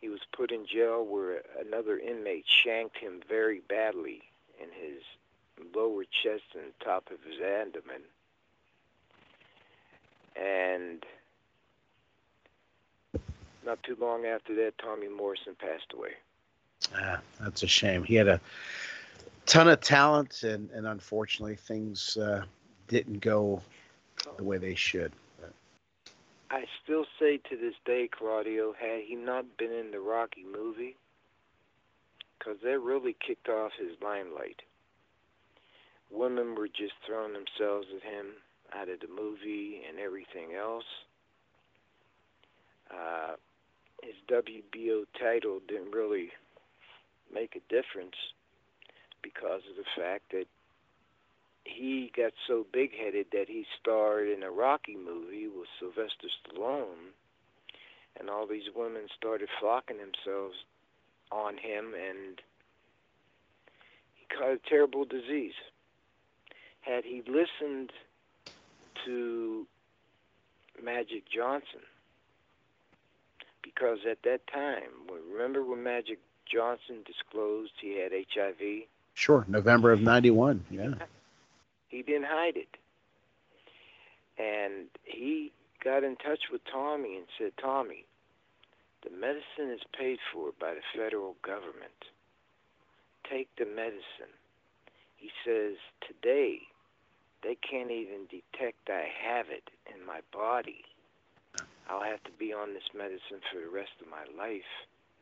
He 0.00 0.08
was 0.08 0.20
put 0.32 0.52
in 0.52 0.66
jail 0.66 1.04
where 1.04 1.42
another 1.60 1.98
inmate 1.98 2.44
shanked 2.46 2.98
him 2.98 3.20
very 3.28 3.60
badly 3.68 4.22
in 4.60 4.68
his 4.68 5.02
lower 5.74 6.04
chest 6.22 6.44
and 6.54 6.72
top 6.84 7.08
of 7.10 7.18
his 7.24 7.40
abdomen. 7.40 8.02
And 10.36 11.04
not 13.64 13.82
too 13.82 13.96
long 14.00 14.26
after 14.26 14.54
that, 14.56 14.78
Tommy 14.78 15.08
Morrison 15.08 15.56
passed 15.58 15.92
away. 15.94 16.10
Ah, 16.94 17.20
that's 17.40 17.62
a 17.62 17.66
shame. 17.66 18.04
He 18.04 18.14
had 18.14 18.28
a 18.28 18.40
ton 19.46 19.68
of 19.68 19.80
talent, 19.80 20.42
and, 20.42 20.70
and 20.70 20.86
unfortunately, 20.86 21.56
things 21.56 22.16
uh, 22.16 22.44
didn't 22.88 23.20
go 23.20 23.62
the 24.36 24.44
way 24.44 24.58
they 24.58 24.74
should. 24.74 25.12
I 26.50 26.64
still 26.84 27.06
say 27.18 27.38
to 27.50 27.56
this 27.56 27.74
day, 27.84 28.08
Claudio, 28.08 28.72
had 28.72 29.00
he 29.04 29.16
not 29.16 29.56
been 29.56 29.72
in 29.72 29.90
the 29.90 29.98
Rocky 29.98 30.44
movie, 30.44 30.96
because 32.38 32.58
that 32.62 32.78
really 32.78 33.16
kicked 33.26 33.48
off 33.48 33.72
his 33.78 34.00
limelight. 34.00 34.62
Women 36.10 36.54
were 36.54 36.68
just 36.68 36.94
throwing 37.06 37.32
themselves 37.32 37.86
at 37.94 38.02
him 38.02 38.26
out 38.74 38.88
of 38.88 39.00
the 39.00 39.08
movie 39.08 39.82
and 39.88 39.98
everything 39.98 40.54
else. 40.54 40.84
Uh, 42.90 43.34
his 44.02 44.14
WBO 44.30 45.04
title 45.18 45.60
didn't 45.66 45.92
really 45.92 46.30
make 47.32 47.56
a 47.56 47.72
difference 47.72 48.14
because 49.22 49.62
of 49.68 49.76
the 49.76 50.00
fact 50.00 50.30
that 50.30 50.46
he 51.64 52.12
got 52.16 52.32
so 52.46 52.64
big 52.72 52.90
headed 52.96 53.26
that 53.32 53.48
he 53.48 53.66
starred 53.80 54.28
in 54.28 54.42
a 54.42 54.50
Rocky 54.50 54.96
movie 54.96 55.48
with 55.48 55.68
Sylvester 55.80 56.28
Stallone, 56.38 57.10
and 58.18 58.30
all 58.30 58.46
these 58.46 58.70
women 58.74 59.08
started 59.16 59.48
flocking 59.60 59.98
themselves 59.98 60.54
on 61.32 61.54
him, 61.54 61.92
and 61.94 62.40
he 64.14 64.26
caught 64.36 64.52
a 64.52 64.68
terrible 64.68 65.04
disease. 65.04 65.54
Had 66.86 67.04
he 67.04 67.22
listened 67.26 67.90
to 69.04 69.66
Magic 70.82 71.24
Johnson, 71.28 71.82
because 73.62 73.98
at 74.08 74.18
that 74.22 74.46
time, 74.46 74.90
remember 75.32 75.64
when 75.64 75.82
Magic 75.82 76.20
Johnson 76.50 77.02
disclosed 77.04 77.72
he 77.80 77.98
had 77.98 78.12
HIV? 78.12 78.84
Sure, 79.14 79.44
November 79.48 79.90
of 79.90 80.00
91, 80.00 80.64
yeah. 80.70 80.94
He 81.88 82.02
didn't 82.02 82.26
hide 82.26 82.56
it. 82.56 82.76
And 84.38 84.88
he 85.04 85.52
got 85.82 86.02
in 86.04 86.16
touch 86.16 86.50
with 86.52 86.60
Tommy 86.70 87.16
and 87.16 87.26
said, 87.38 87.52
Tommy, 87.60 88.04
the 89.02 89.10
medicine 89.10 89.70
is 89.72 89.80
paid 89.96 90.18
for 90.32 90.50
by 90.60 90.74
the 90.74 90.80
federal 90.96 91.36
government. 91.42 92.10
Take 93.30 93.48
the 93.56 93.66
medicine. 93.66 94.34
He 95.16 95.30
says, 95.44 95.76
today, 96.06 96.58
they 97.46 97.54
can't 97.54 97.92
even 97.92 98.26
detect 98.28 98.90
I 98.90 99.06
have 99.22 99.46
it 99.50 99.70
in 99.94 100.04
my 100.04 100.18
body. 100.32 100.82
I'll 101.88 102.02
have 102.02 102.22
to 102.24 102.32
be 102.36 102.52
on 102.52 102.74
this 102.74 102.82
medicine 102.92 103.40
for 103.52 103.60
the 103.60 103.70
rest 103.70 103.92
of 104.02 104.08
my 104.10 104.24
life, 104.36 104.66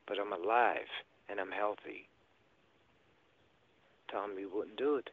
but 0.09 0.17
I'm 0.19 0.33
alive 0.33 0.89
and 1.29 1.39
I'm 1.39 1.51
healthy. 1.51 2.09
Tommy 4.11 4.47
wouldn't 4.47 4.79
do 4.79 4.97
it. 4.97 5.11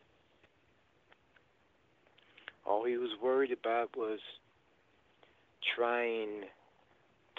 All 2.66 2.86
he 2.86 2.96
was 2.96 3.12
worried 3.22 3.52
about 3.52 3.98
was 3.98 4.20
trying 5.76 6.46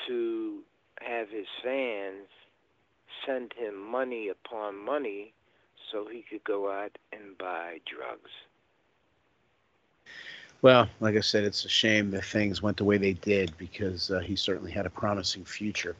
to 0.07 0.59
have 1.01 1.31
his 1.31 1.47
fans 1.65 2.29
send 3.27 3.55
him 3.57 3.91
money 3.91 4.29
upon 4.29 4.85
money 4.85 5.33
so 5.91 6.07
he 6.11 6.25
could 6.29 6.45
go 6.45 6.71
out 6.71 6.99
and 7.13 7.39
buy 7.39 7.79
drugs. 7.87 8.31
Well, 10.63 10.89
like 11.01 11.17
I 11.17 11.21
said, 11.21 11.43
it's 11.43 11.65
a 11.65 11.69
shame 11.69 12.13
that 12.13 12.25
things 12.25 12.63
went 12.63 12.77
the 12.77 12.85
way 12.85 12.97
they 12.97 13.15
did 13.15 13.53
because 13.59 14.13
uh, 14.13 14.21
he 14.21 14.37
certainly 14.37 14.71
had 14.71 14.87
a 14.87 14.91
promising 14.91 15.45
future. 15.45 15.97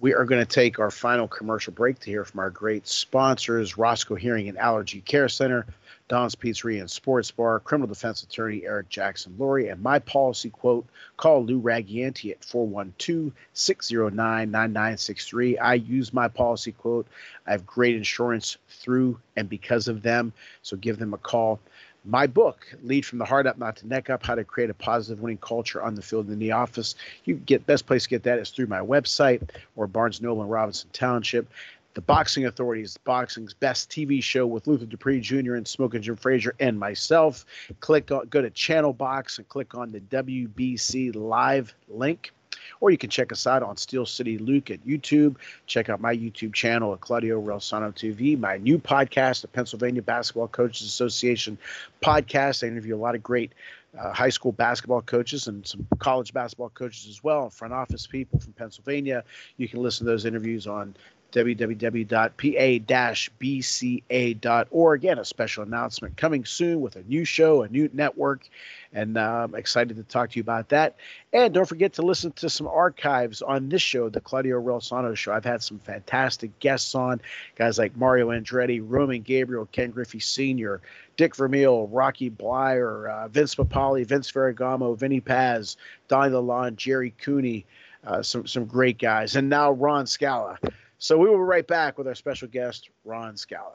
We 0.00 0.12
are 0.12 0.26
going 0.26 0.44
to 0.44 0.54
take 0.54 0.78
our 0.78 0.90
final 0.90 1.26
commercial 1.26 1.72
break 1.72 1.98
to 2.00 2.10
hear 2.10 2.26
from 2.26 2.40
our 2.40 2.50
great 2.50 2.86
sponsors 2.86 3.78
Roscoe 3.78 4.16
Hearing 4.16 4.50
and 4.50 4.58
Allergy 4.58 5.00
Care 5.00 5.30
Center, 5.30 5.64
Don's 6.08 6.34
Pizzeria 6.34 6.80
and 6.80 6.90
Sports 6.90 7.30
Bar, 7.30 7.60
criminal 7.60 7.88
defense 7.88 8.22
attorney 8.22 8.66
Eric 8.66 8.90
Jackson 8.90 9.34
Lurie, 9.38 9.72
and 9.72 9.80
my 9.80 9.98
policy 9.98 10.50
quote 10.50 10.84
call 11.16 11.42
Lou 11.46 11.58
Ragianti 11.58 12.32
at 12.32 12.44
412 12.44 13.32
609 13.54 14.50
9963. 14.50 15.56
I 15.56 15.74
use 15.74 16.12
my 16.12 16.28
policy 16.28 16.72
quote. 16.72 17.06
I 17.46 17.52
have 17.52 17.64
great 17.64 17.96
insurance 17.96 18.58
through 18.68 19.18
and 19.36 19.48
because 19.48 19.88
of 19.88 20.02
them, 20.02 20.34
so 20.60 20.76
give 20.76 20.98
them 20.98 21.14
a 21.14 21.18
call 21.18 21.60
my 22.04 22.26
book, 22.26 22.66
Lead 22.82 23.06
from 23.06 23.18
the 23.18 23.24
Heart 23.24 23.46
Up, 23.46 23.58
Not 23.58 23.76
to 23.76 23.86
Neck 23.86 24.10
Up, 24.10 24.24
How 24.24 24.34
to 24.34 24.44
Create 24.44 24.70
a 24.70 24.74
Positive 24.74 25.20
Winning 25.20 25.38
Culture 25.38 25.82
on 25.82 25.94
the 25.94 26.02
Field 26.02 26.28
in 26.30 26.38
the 26.38 26.52
Office. 26.52 26.94
You 27.24 27.36
get 27.36 27.66
best 27.66 27.86
place 27.86 28.04
to 28.04 28.08
get 28.08 28.22
that 28.24 28.38
is 28.38 28.50
through 28.50 28.66
my 28.66 28.80
website 28.80 29.50
or 29.76 29.86
Barnes 29.86 30.20
Noble 30.20 30.42
and 30.42 30.50
Robinson 30.50 30.90
Township. 30.92 31.48
The 31.94 32.00
Boxing 32.00 32.46
Authority 32.46 32.82
is 32.82 32.96
boxing's 32.96 33.52
best 33.52 33.90
TV 33.90 34.22
show 34.22 34.46
with 34.46 34.66
Luther 34.66 34.86
Dupree 34.86 35.20
Jr. 35.20 35.56
and 35.56 35.68
Smoking 35.68 36.00
Jim 36.00 36.16
Frazier 36.16 36.54
and 36.58 36.78
myself. 36.78 37.44
Click 37.80 38.10
on, 38.10 38.26
go 38.28 38.40
to 38.40 38.48
Channel 38.48 38.94
Box 38.94 39.36
and 39.36 39.46
click 39.48 39.74
on 39.74 39.92
the 39.92 40.00
WBC 40.00 41.14
Live 41.14 41.74
link 41.88 42.32
or 42.80 42.90
you 42.90 42.98
can 42.98 43.10
check 43.10 43.32
us 43.32 43.46
out 43.46 43.62
on 43.62 43.76
Steel 43.76 44.06
City 44.06 44.38
Luke 44.38 44.70
at 44.70 44.84
YouTube. 44.86 45.36
Check 45.66 45.88
out 45.88 46.00
my 46.00 46.14
YouTube 46.14 46.52
channel 46.52 46.92
at 46.92 47.00
Claudio 47.00 47.40
Reilsono 47.40 47.92
TV, 47.92 48.38
my 48.38 48.58
new 48.58 48.78
podcast, 48.78 49.42
the 49.42 49.48
Pennsylvania 49.48 50.02
Basketball 50.02 50.48
Coaches 50.48 50.86
Association 50.86 51.58
podcast. 52.02 52.64
I 52.64 52.68
interview 52.68 52.94
a 52.94 52.98
lot 52.98 53.14
of 53.14 53.22
great 53.22 53.52
uh, 53.98 54.12
high 54.12 54.30
school 54.30 54.52
basketball 54.52 55.02
coaches 55.02 55.48
and 55.48 55.66
some 55.66 55.86
college 55.98 56.32
basketball 56.32 56.70
coaches 56.70 57.06
as 57.08 57.22
well, 57.22 57.50
front 57.50 57.74
office 57.74 58.06
people 58.06 58.40
from 58.40 58.52
Pennsylvania. 58.54 59.24
You 59.56 59.68
can 59.68 59.82
listen 59.82 60.06
to 60.06 60.12
those 60.12 60.24
interviews 60.24 60.66
on 60.66 60.94
www.pa-bca.org. 61.32 62.12
Again, 65.02 65.18
a 65.18 65.24
special 65.24 65.62
announcement 65.64 66.16
coming 66.16 66.44
soon 66.44 66.80
with 66.80 66.96
a 66.96 67.02
new 67.02 67.24
show, 67.24 67.62
a 67.62 67.68
new 67.68 67.88
network, 67.92 68.48
and 68.92 69.16
uh, 69.16 69.44
I'm 69.44 69.54
excited 69.54 69.96
to 69.96 70.02
talk 70.02 70.30
to 70.30 70.36
you 70.36 70.42
about 70.42 70.68
that. 70.68 70.96
And 71.32 71.54
don't 71.54 71.68
forget 71.68 71.94
to 71.94 72.02
listen 72.02 72.32
to 72.32 72.50
some 72.50 72.66
archives 72.68 73.40
on 73.40 73.70
this 73.70 73.80
show, 73.82 74.10
the 74.10 74.20
Claudio 74.20 74.60
Reilsono 74.60 75.16
Show. 75.16 75.32
I've 75.32 75.44
had 75.44 75.62
some 75.62 75.78
fantastic 75.78 76.58
guests 76.60 76.94
on, 76.94 77.20
guys 77.56 77.78
like 77.78 77.96
Mario 77.96 78.28
Andretti, 78.28 78.82
Roman 78.84 79.22
Gabriel, 79.22 79.66
Ken 79.72 79.90
Griffey 79.90 80.20
Sr., 80.20 80.80
Dick 81.16 81.34
Vermeil, 81.36 81.88
Rocky 81.88 82.30
Bleier, 82.30 83.10
uh, 83.10 83.28
Vince 83.28 83.54
Papale, 83.54 84.06
Vince 84.06 84.30
Ferragamo, 84.30 84.96
Vinny 84.96 85.20
Paz, 85.20 85.76
Donnie 86.08 86.32
Lalonde, 86.32 86.76
Gerry 86.76 87.14
Cooney, 87.18 87.64
uh, 88.04 88.22
some, 88.22 88.46
some 88.46 88.64
great 88.66 88.98
guys. 88.98 89.36
And 89.36 89.48
now 89.48 89.74
Ronn 89.74 90.06
Scala. 90.06 90.58
So 91.02 91.18
we 91.18 91.28
will 91.28 91.38
be 91.38 91.42
right 91.42 91.66
back 91.66 91.98
with 91.98 92.06
our 92.06 92.14
special 92.14 92.46
guest, 92.46 92.88
Ronn 93.04 93.36
Scala. 93.36 93.74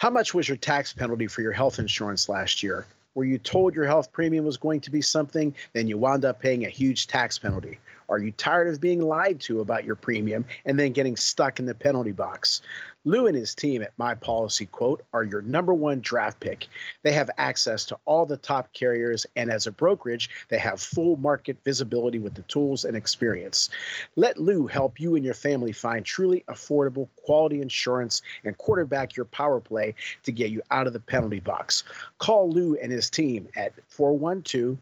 How 0.00 0.08
much 0.08 0.32
was 0.32 0.48
your 0.48 0.56
tax 0.56 0.94
penalty 0.94 1.26
for 1.26 1.42
your 1.42 1.52
health 1.52 1.78
insurance 1.78 2.26
last 2.26 2.62
year? 2.62 2.86
Were 3.14 3.26
you 3.26 3.36
told 3.36 3.74
your 3.74 3.84
health 3.84 4.10
premium 4.12 4.46
was 4.46 4.56
going 4.56 4.80
to 4.80 4.90
be 4.90 5.02
something, 5.02 5.54
then 5.74 5.88
you 5.88 5.98
wound 5.98 6.24
up 6.24 6.40
paying 6.40 6.64
a 6.64 6.70
huge 6.70 7.06
tax 7.06 7.38
penalty? 7.38 7.78
Are 8.08 8.18
you 8.18 8.32
tired 8.32 8.68
of 8.68 8.80
being 8.80 9.02
lied 9.02 9.40
to 9.40 9.60
about 9.60 9.84
your 9.84 9.96
premium 9.96 10.46
and 10.64 10.78
then 10.78 10.92
getting 10.92 11.18
stuck 11.18 11.58
in 11.58 11.66
the 11.66 11.74
penalty 11.74 12.12
box? 12.12 12.62
Lou 13.06 13.26
and 13.26 13.36
his 13.36 13.54
team 13.54 13.80
at 13.80 13.96
My 13.96 14.14
Policy 14.14 14.66
Quote 14.66 15.02
are 15.14 15.24
your 15.24 15.40
number 15.40 15.72
one 15.72 16.00
draft 16.00 16.38
pick. 16.38 16.66
They 17.02 17.12
have 17.12 17.30
access 17.38 17.86
to 17.86 17.98
all 18.04 18.26
the 18.26 18.36
top 18.36 18.70
carriers, 18.74 19.26
and 19.36 19.50
as 19.50 19.66
a 19.66 19.72
brokerage, 19.72 20.28
they 20.50 20.58
have 20.58 20.82
full 20.82 21.16
market 21.16 21.56
visibility 21.64 22.18
with 22.18 22.34
the 22.34 22.42
tools 22.42 22.84
and 22.84 22.94
experience. 22.94 23.70
Let 24.16 24.38
Lou 24.38 24.66
help 24.66 25.00
you 25.00 25.16
and 25.16 25.24
your 25.24 25.32
family 25.32 25.72
find 25.72 26.04
truly 26.04 26.44
affordable, 26.48 27.08
quality 27.16 27.62
insurance 27.62 28.20
and 28.44 28.58
quarterback 28.58 29.16
your 29.16 29.26
power 29.26 29.60
play 29.60 29.94
to 30.24 30.32
get 30.32 30.50
you 30.50 30.60
out 30.70 30.86
of 30.86 30.92
the 30.92 31.00
penalty 31.00 31.40
box. 31.40 31.84
Call 32.18 32.50
Lou 32.50 32.76
and 32.76 32.92
his 32.92 33.08
team 33.08 33.48
at 33.56 33.72
412 33.88 34.76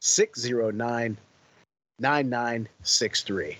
609 0.00 1.18
9963. 1.98 3.58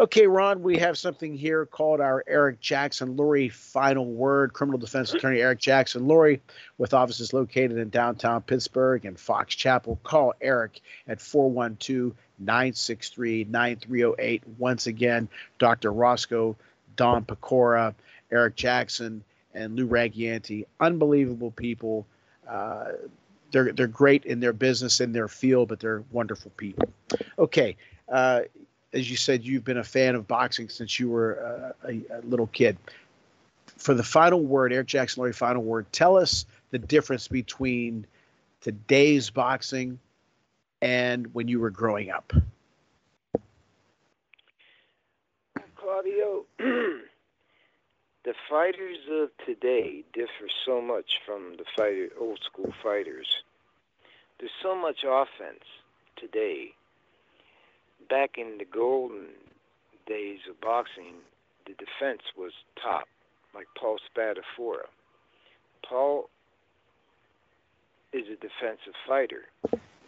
Okay, 0.00 0.22
Ronn, 0.22 0.62
we 0.62 0.78
have 0.78 0.96
something 0.96 1.36
here 1.36 1.66
called 1.66 2.00
our 2.00 2.24
Eric 2.26 2.58
Jackson 2.58 3.18
Lurie 3.18 3.52
Final 3.52 4.06
Word. 4.06 4.54
Criminal 4.54 4.78
defense 4.78 5.12
attorney 5.12 5.42
Eric 5.42 5.58
Jackson 5.58 6.04
Lurie, 6.04 6.40
with 6.78 6.94
offices 6.94 7.34
located 7.34 7.76
in 7.76 7.90
downtown 7.90 8.40
Pittsburgh 8.40 9.04
and 9.04 9.20
Fox 9.20 9.54
Chapel. 9.54 10.00
Call 10.02 10.32
Eric 10.40 10.80
at 11.06 11.20
412 11.20 12.14
963 12.38 13.44
9308. 13.50 14.42
Once 14.56 14.86
again, 14.86 15.28
Dr. 15.58 15.92
Roscoe, 15.92 16.56
Don 16.96 17.22
Pecora, 17.22 17.94
Eric 18.32 18.56
Jackson, 18.56 19.22
and 19.52 19.76
Lou 19.76 19.86
Ragianti. 19.86 20.64
Unbelievable 20.80 21.50
people. 21.50 22.06
Uh, 22.48 22.92
they're, 23.52 23.74
they're 23.74 23.86
great 23.86 24.24
in 24.24 24.40
their 24.40 24.54
business, 24.54 25.02
in 25.02 25.12
their 25.12 25.28
field, 25.28 25.68
but 25.68 25.78
they're 25.78 26.04
wonderful 26.10 26.52
people. 26.56 26.88
Okay. 27.38 27.76
Uh, 28.08 28.40
as 28.92 29.10
you 29.10 29.16
said, 29.16 29.44
you've 29.44 29.64
been 29.64 29.78
a 29.78 29.84
fan 29.84 30.14
of 30.14 30.26
boxing 30.26 30.68
since 30.68 30.98
you 30.98 31.08
were 31.08 31.74
uh, 31.84 31.88
a, 31.88 32.18
a, 32.18 32.20
little 32.22 32.48
kid. 32.48 32.76
For 33.76 33.94
the 33.94 34.02
final 34.02 34.40
word, 34.40 34.72
Eric 34.72 34.88
Jackson 34.88 35.22
Lurie, 35.22 35.34
final 35.34 35.62
word, 35.62 35.90
tell 35.92 36.16
us 36.16 36.44
the 36.70 36.78
difference 36.78 37.28
between 37.28 38.06
today's 38.60 39.30
boxing 39.30 39.98
and 40.82 41.32
when 41.34 41.48
you 41.48 41.60
were 41.60 41.70
growing 41.70 42.10
up. 42.10 42.32
Claudio, 45.76 46.44
the 46.58 48.34
fighters 48.48 48.98
of 49.10 49.30
today 49.46 50.04
differ 50.12 50.48
so 50.66 50.80
much 50.80 51.12
from 51.24 51.54
the 51.56 51.64
fighter, 51.76 52.08
old 52.18 52.40
school 52.44 52.72
fighters. 52.82 53.42
There's 54.38 54.52
so 54.62 54.74
much 54.74 55.04
offense 55.06 55.64
today 56.16 56.74
back 58.10 58.36
in 58.36 58.58
the 58.58 58.66
golden 58.66 59.28
days 60.06 60.40
of 60.50 60.60
boxing, 60.60 61.22
the 61.66 61.72
defense 61.72 62.22
was 62.36 62.52
top, 62.82 63.06
like 63.54 63.68
Paul 63.78 63.98
Spadafora. 64.10 64.90
Paul 65.88 66.28
is 68.12 68.26
a 68.26 68.34
defensive 68.34 68.98
fighter. 69.06 69.46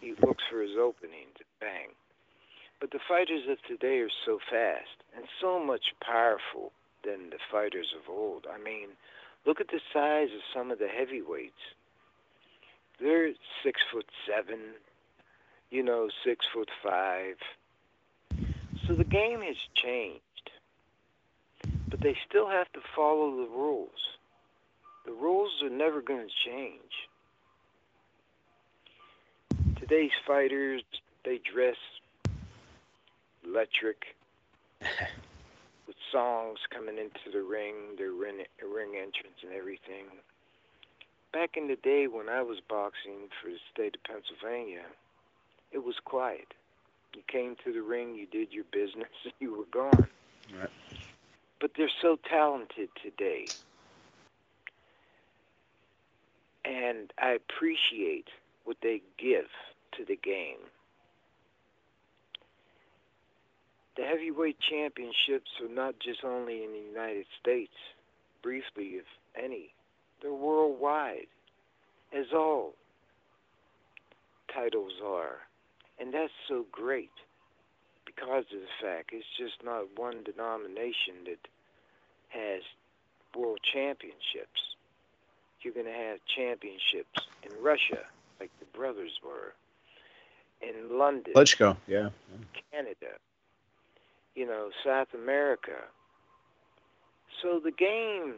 He 0.01 0.13
looks 0.21 0.43
for 0.51 0.61
his 0.61 0.75
openings, 0.77 1.31
to 1.37 1.45
bang. 1.61 1.95
But 2.81 2.91
the 2.91 2.99
fighters 3.07 3.47
of 3.49 3.57
today 3.65 3.99
are 3.99 4.11
so 4.25 4.39
fast 4.51 4.99
and 5.15 5.25
so 5.39 5.63
much 5.63 5.95
powerful 6.03 6.73
than 7.05 7.29
the 7.29 7.39
fighters 7.49 7.93
of 7.95 8.13
old. 8.13 8.45
I 8.53 8.61
mean, 8.61 8.89
look 9.45 9.61
at 9.61 9.69
the 9.69 9.79
size 9.93 10.29
of 10.35 10.41
some 10.53 10.69
of 10.69 10.79
the 10.79 10.89
heavyweights. 10.89 11.63
They're 12.99 13.31
six 13.63 13.79
foot 13.91 14.05
seven, 14.27 14.59
you 15.71 15.81
know, 15.81 16.09
six 16.25 16.45
foot 16.53 16.69
five, 16.83 17.35
so 18.87 18.93
the 18.93 19.03
game 19.03 19.41
has 19.41 19.55
changed, 19.75 20.51
but 21.87 22.01
they 22.01 22.15
still 22.27 22.49
have 22.49 22.71
to 22.73 22.79
follow 22.95 23.35
the 23.37 23.49
rules. 23.49 24.17
The 25.05 25.11
rules 25.11 25.61
are 25.63 25.69
never 25.69 26.01
going 26.01 26.27
to 26.27 26.49
change. 26.49 27.09
Today's 29.79 30.11
fighters, 30.25 30.81
they 31.23 31.39
dress 31.39 31.75
electric 33.45 34.15
with 35.87 35.95
songs 36.11 36.59
coming 36.69 36.97
into 36.97 37.31
the 37.31 37.43
ring, 37.43 37.95
their 37.97 38.11
ring, 38.11 38.43
ring 38.61 38.95
entrance 38.95 39.37
and 39.43 39.53
everything. 39.53 40.05
Back 41.31 41.57
in 41.57 41.67
the 41.67 41.75
day 41.75 42.07
when 42.07 42.29
I 42.29 42.41
was 42.41 42.59
boxing 42.69 43.29
for 43.41 43.49
the 43.49 43.57
state 43.73 43.95
of 43.95 44.03
Pennsylvania, 44.03 44.83
it 45.71 45.83
was 45.83 45.95
quiet. 46.03 46.53
You 47.15 47.21
came 47.27 47.55
to 47.63 47.71
the 47.71 47.81
ring, 47.81 48.15
you 48.15 48.25
did 48.25 48.51
your 48.51 48.65
business, 48.71 49.09
and 49.23 49.33
you 49.39 49.55
were 49.57 49.65
gone. 49.71 50.07
Right. 50.59 50.69
But 51.59 51.71
they're 51.77 51.89
so 52.01 52.17
talented 52.29 52.89
today. 53.01 53.47
And 56.65 57.11
I 57.17 57.31
appreciate 57.31 58.27
what 58.63 58.77
they 58.81 59.01
give 59.17 59.47
to 59.97 60.05
the 60.05 60.15
game. 60.15 60.57
The 63.95 64.03
heavyweight 64.03 64.57
championships 64.59 65.51
are 65.61 65.73
not 65.73 65.95
just 65.99 66.23
only 66.23 66.63
in 66.63 66.71
the 66.71 66.79
United 66.79 67.25
States, 67.39 67.73
briefly, 68.41 68.95
if 68.95 69.05
any. 69.35 69.73
They're 70.21 70.33
worldwide, 70.33 71.27
as 72.11 72.25
all 72.33 72.73
titles 74.53 74.93
are. 75.03 75.37
And 75.99 76.13
that's 76.13 76.33
so 76.47 76.65
great 76.71 77.11
because 78.05 78.45
of 78.53 78.59
the 78.59 78.67
fact 78.81 79.11
it's 79.13 79.25
just 79.37 79.63
not 79.63 79.85
one 79.97 80.23
denomination 80.23 81.25
that 81.25 81.47
has 82.29 82.61
world 83.35 83.59
championships. 83.63 84.75
You're 85.61 85.73
going 85.73 85.85
to 85.85 85.91
have 85.91 86.19
championships 86.35 87.27
in 87.43 87.51
Russia, 87.63 87.99
like 88.39 88.51
the 88.59 88.65
brothers 88.77 89.19
were, 89.23 89.53
in 90.61 90.97
London, 90.97 91.33
Let's 91.35 91.53
go, 91.53 91.77
yeah, 91.87 92.09
Canada, 92.71 93.17
you 94.35 94.45
know, 94.45 94.69
South 94.85 95.13
America. 95.13 95.77
So 97.41 97.61
the 97.63 97.71
game 97.71 98.35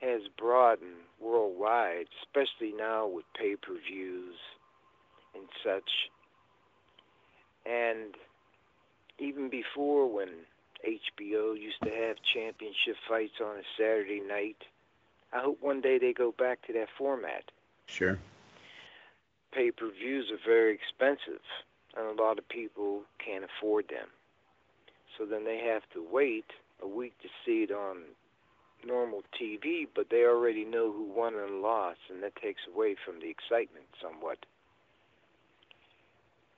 has 0.00 0.22
broadened 0.36 0.96
worldwide, 1.20 2.06
especially 2.22 2.72
now 2.76 3.06
with 3.06 3.24
pay-per-views 3.38 4.34
and 5.34 5.44
such. 5.64 6.10
And 7.66 8.14
even 9.18 9.48
before 9.48 10.06
when 10.12 10.28
HBO 10.86 11.58
used 11.58 11.80
to 11.84 11.90
have 11.90 12.16
championship 12.22 12.96
fights 13.08 13.40
on 13.40 13.56
a 13.56 13.62
Saturday 13.78 14.20
night, 14.20 14.56
I 15.32 15.40
hope 15.40 15.58
one 15.60 15.80
day 15.80 15.98
they 15.98 16.12
go 16.12 16.32
back 16.32 16.66
to 16.66 16.72
that 16.74 16.88
format. 16.98 17.44
Sure. 17.86 18.18
Pay 19.52 19.70
per 19.70 19.90
views 19.90 20.30
are 20.30 20.40
very 20.44 20.74
expensive, 20.74 21.42
and 21.96 22.06
a 22.06 22.22
lot 22.22 22.38
of 22.38 22.48
people 22.48 23.02
can't 23.24 23.44
afford 23.44 23.88
them. 23.88 24.08
So 25.16 25.26
then 25.26 25.44
they 25.44 25.58
have 25.58 25.82
to 25.92 26.04
wait 26.10 26.46
a 26.82 26.88
week 26.88 27.14
to 27.22 27.28
see 27.44 27.62
it 27.62 27.70
on 27.70 27.98
normal 28.84 29.22
TV, 29.40 29.86
but 29.94 30.10
they 30.10 30.24
already 30.24 30.64
know 30.64 30.90
who 30.90 31.04
won 31.04 31.34
and 31.34 31.62
lost, 31.62 32.00
and 32.10 32.22
that 32.22 32.34
takes 32.36 32.62
away 32.66 32.96
from 33.04 33.20
the 33.20 33.28
excitement 33.28 33.86
somewhat 34.00 34.38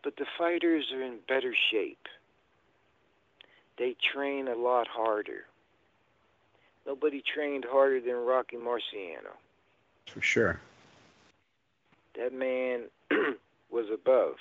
but 0.05 0.17
the 0.17 0.27
fighters 0.39 0.93
are 0.93 1.03
in 1.03 1.19
better 1.27 1.55
shape. 1.73 2.07
They 3.79 3.97
train 4.13 4.47
a 4.47 4.55
lot 4.55 4.87
harder. 4.87 5.47
Nobody 6.87 7.23
trained 7.23 7.65
harder 7.69 8.01
than 8.01 8.15
Rocky 8.15 8.57
Marciano. 8.57 9.33
For 10.07 10.21
sure. 10.21 10.61
That 12.17 12.33
man 12.33 12.83
was 13.71 13.87
above 13.93 14.35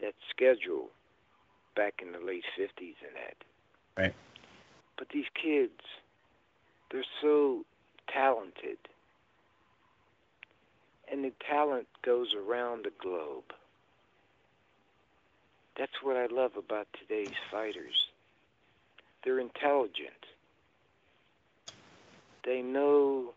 that 0.00 0.12
schedule 0.30 0.90
back 1.74 2.02
in 2.02 2.12
the 2.12 2.24
late 2.24 2.44
50s 2.58 2.68
and 2.78 3.16
that. 3.16 3.36
Right. 3.96 4.14
But 4.98 5.08
these 5.08 5.24
kids, 5.34 5.80
they're 6.90 7.04
so 7.22 7.64
talented. 8.12 8.76
And 11.10 11.24
the 11.24 11.32
talent 11.48 11.86
goes 12.04 12.34
around 12.34 12.84
the 12.84 12.92
globe. 13.02 13.44
That's 15.78 16.02
what 16.02 16.16
I 16.16 16.26
love 16.26 16.52
about 16.56 16.86
today's 16.98 17.34
fighters. 17.50 18.08
They're 19.24 19.38
intelligent. 19.38 20.24
They 22.44 22.62
know 22.62 23.34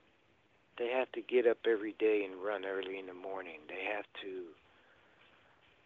they 0.77 0.87
have 0.87 1.11
to 1.13 1.21
get 1.21 1.47
up 1.47 1.57
every 1.65 1.93
day 1.99 2.23
and 2.23 2.41
run 2.41 2.63
early 2.65 2.97
in 2.97 3.07
the 3.07 3.13
morning. 3.13 3.59
They 3.67 3.83
have 3.95 4.05
to 4.21 4.43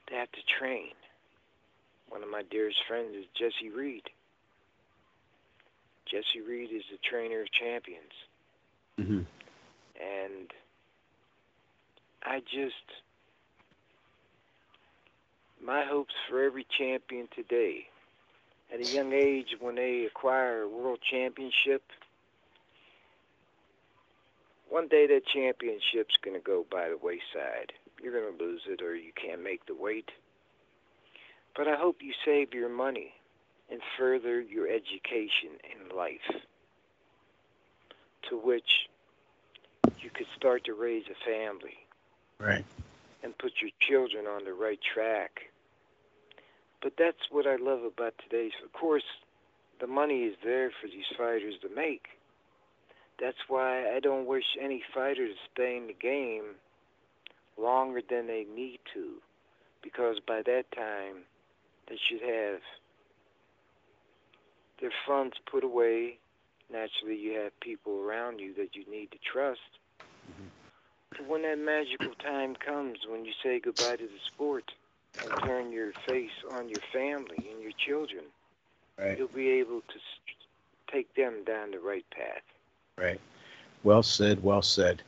they 0.10 0.18
have 0.18 0.32
to 0.34 0.42
train. 0.60 0.92
One 2.10 2.22
of 2.22 2.30
my 2.30 2.44
dearest 2.44 2.80
friends 2.88 3.16
is 3.16 3.26
Jesse 3.34 3.70
Reid. 3.70 4.04
Jesse 6.06 6.42
Reid 6.48 6.70
is 6.72 6.84
the 6.92 6.98
trainer 6.98 7.42
of 7.42 7.52
champions. 7.52 8.12
Mm-hmm. 9.00 9.22
And 10.00 10.52
I 12.22 12.40
just 12.42 13.02
my 15.64 15.86
hopes 15.86 16.14
for 16.30 16.44
every 16.44 16.66
champion 16.78 17.28
today. 17.34 17.88
At 18.74 18.80
a 18.80 18.92
young 18.92 19.14
age, 19.14 19.56
when 19.60 19.76
they 19.76 20.06
acquire 20.06 20.64
a 20.64 20.70
world 20.70 21.00
championship, 21.02 21.84
one 24.70 24.88
day 24.88 25.06
that 25.08 25.26
championship's 25.28 26.18
going 26.24 26.36
to 26.36 26.44
go 26.44 26.66
by 26.70 26.90
the 26.90 26.98
wayside. 26.98 27.74
You're 28.02 28.20
going 28.20 28.38
to 28.38 28.44
lose 28.44 28.62
it 28.68 28.82
or 28.82 28.96
you 28.96 29.12
can't 29.16 29.44
make 29.44 29.66
the 29.66 29.76
weight. 29.76 30.10
But 31.56 31.68
I 31.68 31.76
hope 31.76 32.02
you 32.02 32.14
save 32.26 32.54
your 32.54 32.70
money 32.70 33.14
and 33.70 33.80
further 33.98 34.42
your 34.42 34.68
education 34.68 35.52
in 35.64 35.96
life, 35.96 36.42
to 38.30 38.38
which 38.38 38.90
you 40.00 40.10
could 40.10 40.28
start 40.36 40.64
to 40.66 40.74
raise 40.74 41.06
a 41.10 41.26
family. 41.30 41.78
Right. 42.40 42.66
And 43.24 43.38
put 43.38 43.54
your 43.62 43.72
children 43.80 44.26
on 44.26 44.44
the 44.44 44.54
right 44.54 44.80
track. 44.82 45.53
But 46.84 46.94
that's 46.98 47.32
what 47.32 47.48
I 47.48 47.56
love 47.56 47.84
about 47.84 48.14
today's. 48.22 48.52
Of 48.64 48.74
course, 48.74 49.06
the 49.80 49.88
money 49.88 50.24
is 50.24 50.36
there 50.44 50.70
for 50.70 50.88
these 50.88 51.06
fighters 51.18 51.56
to 51.62 51.74
make. 51.74 52.08
That's 53.22 53.38
why 53.48 53.90
I 53.96 54.02
don't 54.02 54.28
wish 54.28 54.44
any 54.62 54.84
fighter 54.94 55.26
to 55.26 55.34
stay 55.54 55.78
in 55.78 55.88
the 55.88 55.94
game 55.94 56.56
longer 57.58 58.02
than 58.08 58.28
they 58.28 58.46
need 58.54 58.80
to, 58.94 59.14
because 59.82 60.18
by 60.28 60.42
that 60.46 60.66
time 60.76 61.24
they 61.88 61.98
should 62.10 62.22
have 62.22 62.60
their 64.82 64.92
funds 65.08 65.36
put 65.50 65.64
away. 65.64 66.18
Naturally, 66.70 67.18
you 67.18 67.40
have 67.40 67.58
people 67.62 68.02
around 68.02 68.40
you 68.40 68.54
that 68.56 68.76
you 68.76 68.84
need 68.92 69.12
to 69.12 69.18
trust. 69.32 69.60
Mm-hmm. 70.02 71.30
When 71.30 71.44
that 71.44 71.60
magical 71.60 72.16
time 72.16 72.56
comes, 72.56 72.98
when 73.08 73.24
you 73.24 73.32
say 73.42 73.60
goodbye 73.60 73.98
to 73.98 74.04
the 74.04 74.20
sport 74.34 74.72
and 75.22 75.32
turn 75.44 75.72
your 75.72 75.92
face 76.08 76.32
on 76.52 76.70
your 76.70 76.82
family 76.92 77.50
and 77.52 77.62
your 77.62 77.72
children, 77.78 78.26
right. 79.00 79.18
you'll 79.18 79.28
be 79.30 79.50
able 79.50 79.82
to 79.82 80.00
take 80.92 81.14
them 81.16 81.44
down 81.46 81.72
the 81.72 81.80
right 81.80 82.06
path. 82.12 82.42
Right. 82.98 83.20
Well 83.84 84.04
said. 84.04 84.44
Well 84.44 84.62
said. 84.62 85.02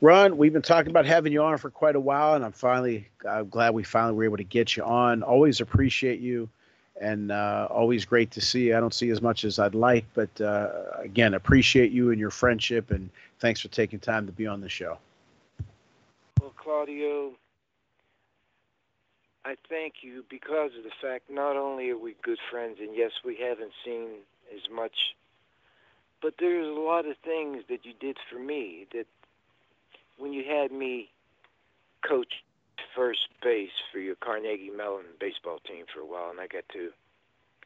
Ronn, 0.00 0.36
we've 0.36 0.52
been 0.52 0.62
talking 0.62 0.90
about 0.90 1.06
having 1.06 1.32
you 1.32 1.42
on 1.42 1.58
for 1.58 1.70
quite 1.70 1.96
a 1.96 2.00
while, 2.00 2.34
and 2.34 2.44
I'm 2.44 2.52
finally 2.52 3.08
I'm 3.28 3.48
glad 3.48 3.74
we 3.74 3.82
finally 3.82 4.14
were 4.14 4.24
able 4.24 4.36
to 4.36 4.44
get 4.44 4.76
you 4.76 4.84
on. 4.84 5.22
Always 5.24 5.60
appreciate 5.60 6.20
you, 6.20 6.48
and 7.00 7.32
uh, 7.32 7.66
always 7.68 8.04
great 8.04 8.30
to 8.32 8.40
see 8.40 8.68
you. 8.68 8.76
I 8.76 8.80
don't 8.80 8.94
see 8.94 9.10
as 9.10 9.20
much 9.20 9.44
as 9.44 9.58
I'd 9.58 9.74
like, 9.74 10.04
but 10.14 10.40
uh, 10.40 10.70
again, 10.98 11.34
appreciate 11.34 11.90
you 11.90 12.12
and 12.12 12.20
your 12.20 12.30
friendship, 12.30 12.92
and 12.92 13.10
thanks 13.40 13.60
for 13.60 13.68
taking 13.68 13.98
time 13.98 14.24
to 14.26 14.32
be 14.32 14.46
on 14.46 14.60
the 14.60 14.68
show. 14.68 14.98
Well, 16.40 16.54
Claudio, 16.56 17.32
I 19.48 19.56
thank 19.70 19.94
you 20.02 20.26
because 20.28 20.72
of 20.76 20.84
the 20.84 20.92
fact 21.00 21.30
not 21.30 21.56
only 21.56 21.88
are 21.88 21.96
we 21.96 22.14
good 22.22 22.38
friends, 22.50 22.76
and 22.80 22.94
yes, 22.94 23.12
we 23.24 23.38
haven't 23.40 23.72
seen 23.82 24.08
as 24.54 24.60
much, 24.70 24.92
but 26.20 26.34
there's 26.38 26.66
a 26.66 26.78
lot 26.78 27.06
of 27.06 27.16
things 27.24 27.62
that 27.70 27.86
you 27.86 27.94
did 27.98 28.18
for 28.30 28.38
me 28.38 28.86
that 28.92 29.06
when 30.18 30.34
you 30.34 30.44
had 30.44 30.70
me 30.70 31.08
coach 32.06 32.44
first 32.94 33.20
base 33.42 33.70
for 33.90 34.00
your 34.00 34.16
Carnegie 34.16 34.70
Mellon 34.76 35.06
baseball 35.18 35.60
team 35.66 35.86
for 35.94 36.00
a 36.00 36.06
while, 36.06 36.28
and 36.28 36.40
I 36.40 36.46
got 36.46 36.68
to 36.74 36.90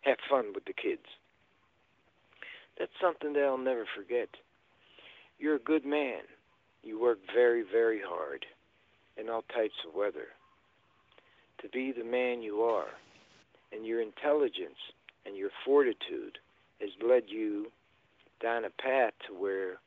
have 0.03 0.19
fun 0.31 0.53
with 0.55 0.67
the 0.67 0.73
kids. 0.73 1.03
That's 2.79 2.93
something 3.01 3.33
that 3.33 3.43
I'll 3.43 3.59
never 3.59 3.87
forget. 3.97 4.29
You're 5.41 5.57
a 5.57 5.59
good 5.59 5.85
man. 5.85 6.21
You 6.85 7.01
work 7.01 7.19
very, 7.35 7.65
very 7.65 8.01
hard 8.01 8.47
in 9.17 9.29
all 9.29 9.43
types 9.53 9.75
of 9.85 9.97
weather. 9.97 10.29
To 11.63 11.69
be 11.69 11.93
the 11.93 12.05
man 12.05 12.43
you 12.43 12.63
are, 12.63 12.89
and 13.73 13.87
your 13.87 14.01
intelligence 14.01 14.79
and 15.25 15.37
your 15.37 15.51
fortitude 15.65 16.39
has 16.81 16.91
led 17.01 17.25
you 17.29 17.71
down 18.41 18.65
a 18.65 18.71
path 18.71 19.13
to 19.29 19.33
where 19.33 19.79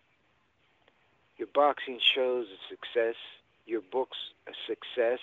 your 1.37 1.49
boxing 1.53 1.99
shows 2.15 2.47
a 2.47 2.59
success, 2.69 3.15
your 3.65 3.81
books 3.91 4.17
a 4.47 4.51
success, 4.65 5.19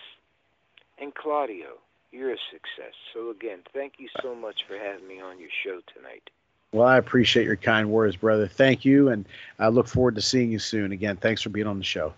and 1.00 1.14
Claudio, 1.14 1.78
you're 2.11 2.32
a 2.32 2.38
success. 2.53 2.92
So 3.14 3.30
again, 3.30 3.61
thank 3.72 3.94
you 3.98 4.09
so 4.20 4.34
much 4.34 4.64
for 4.68 4.76
having 4.76 5.09
me 5.09 5.20
on 5.20 5.40
your 5.40 5.48
show 5.64 5.80
tonight. 5.96 6.28
Well, 6.72 6.86
I 6.86 6.98
appreciate 6.98 7.46
your 7.46 7.57
kind 7.57 7.90
words, 7.90 8.16
brother. 8.16 8.46
Thank 8.46 8.84
you, 8.84 9.09
and 9.09 9.24
I 9.59 9.68
look 9.68 9.88
forward 9.88 10.16
to 10.16 10.22
seeing 10.22 10.53
you 10.53 10.59
soon. 10.59 10.92
Again, 10.92 11.16
thanks 11.16 11.40
for 11.40 11.48
being 11.48 11.66
on 11.66 11.78
the 11.78 11.84
show. 11.84 12.12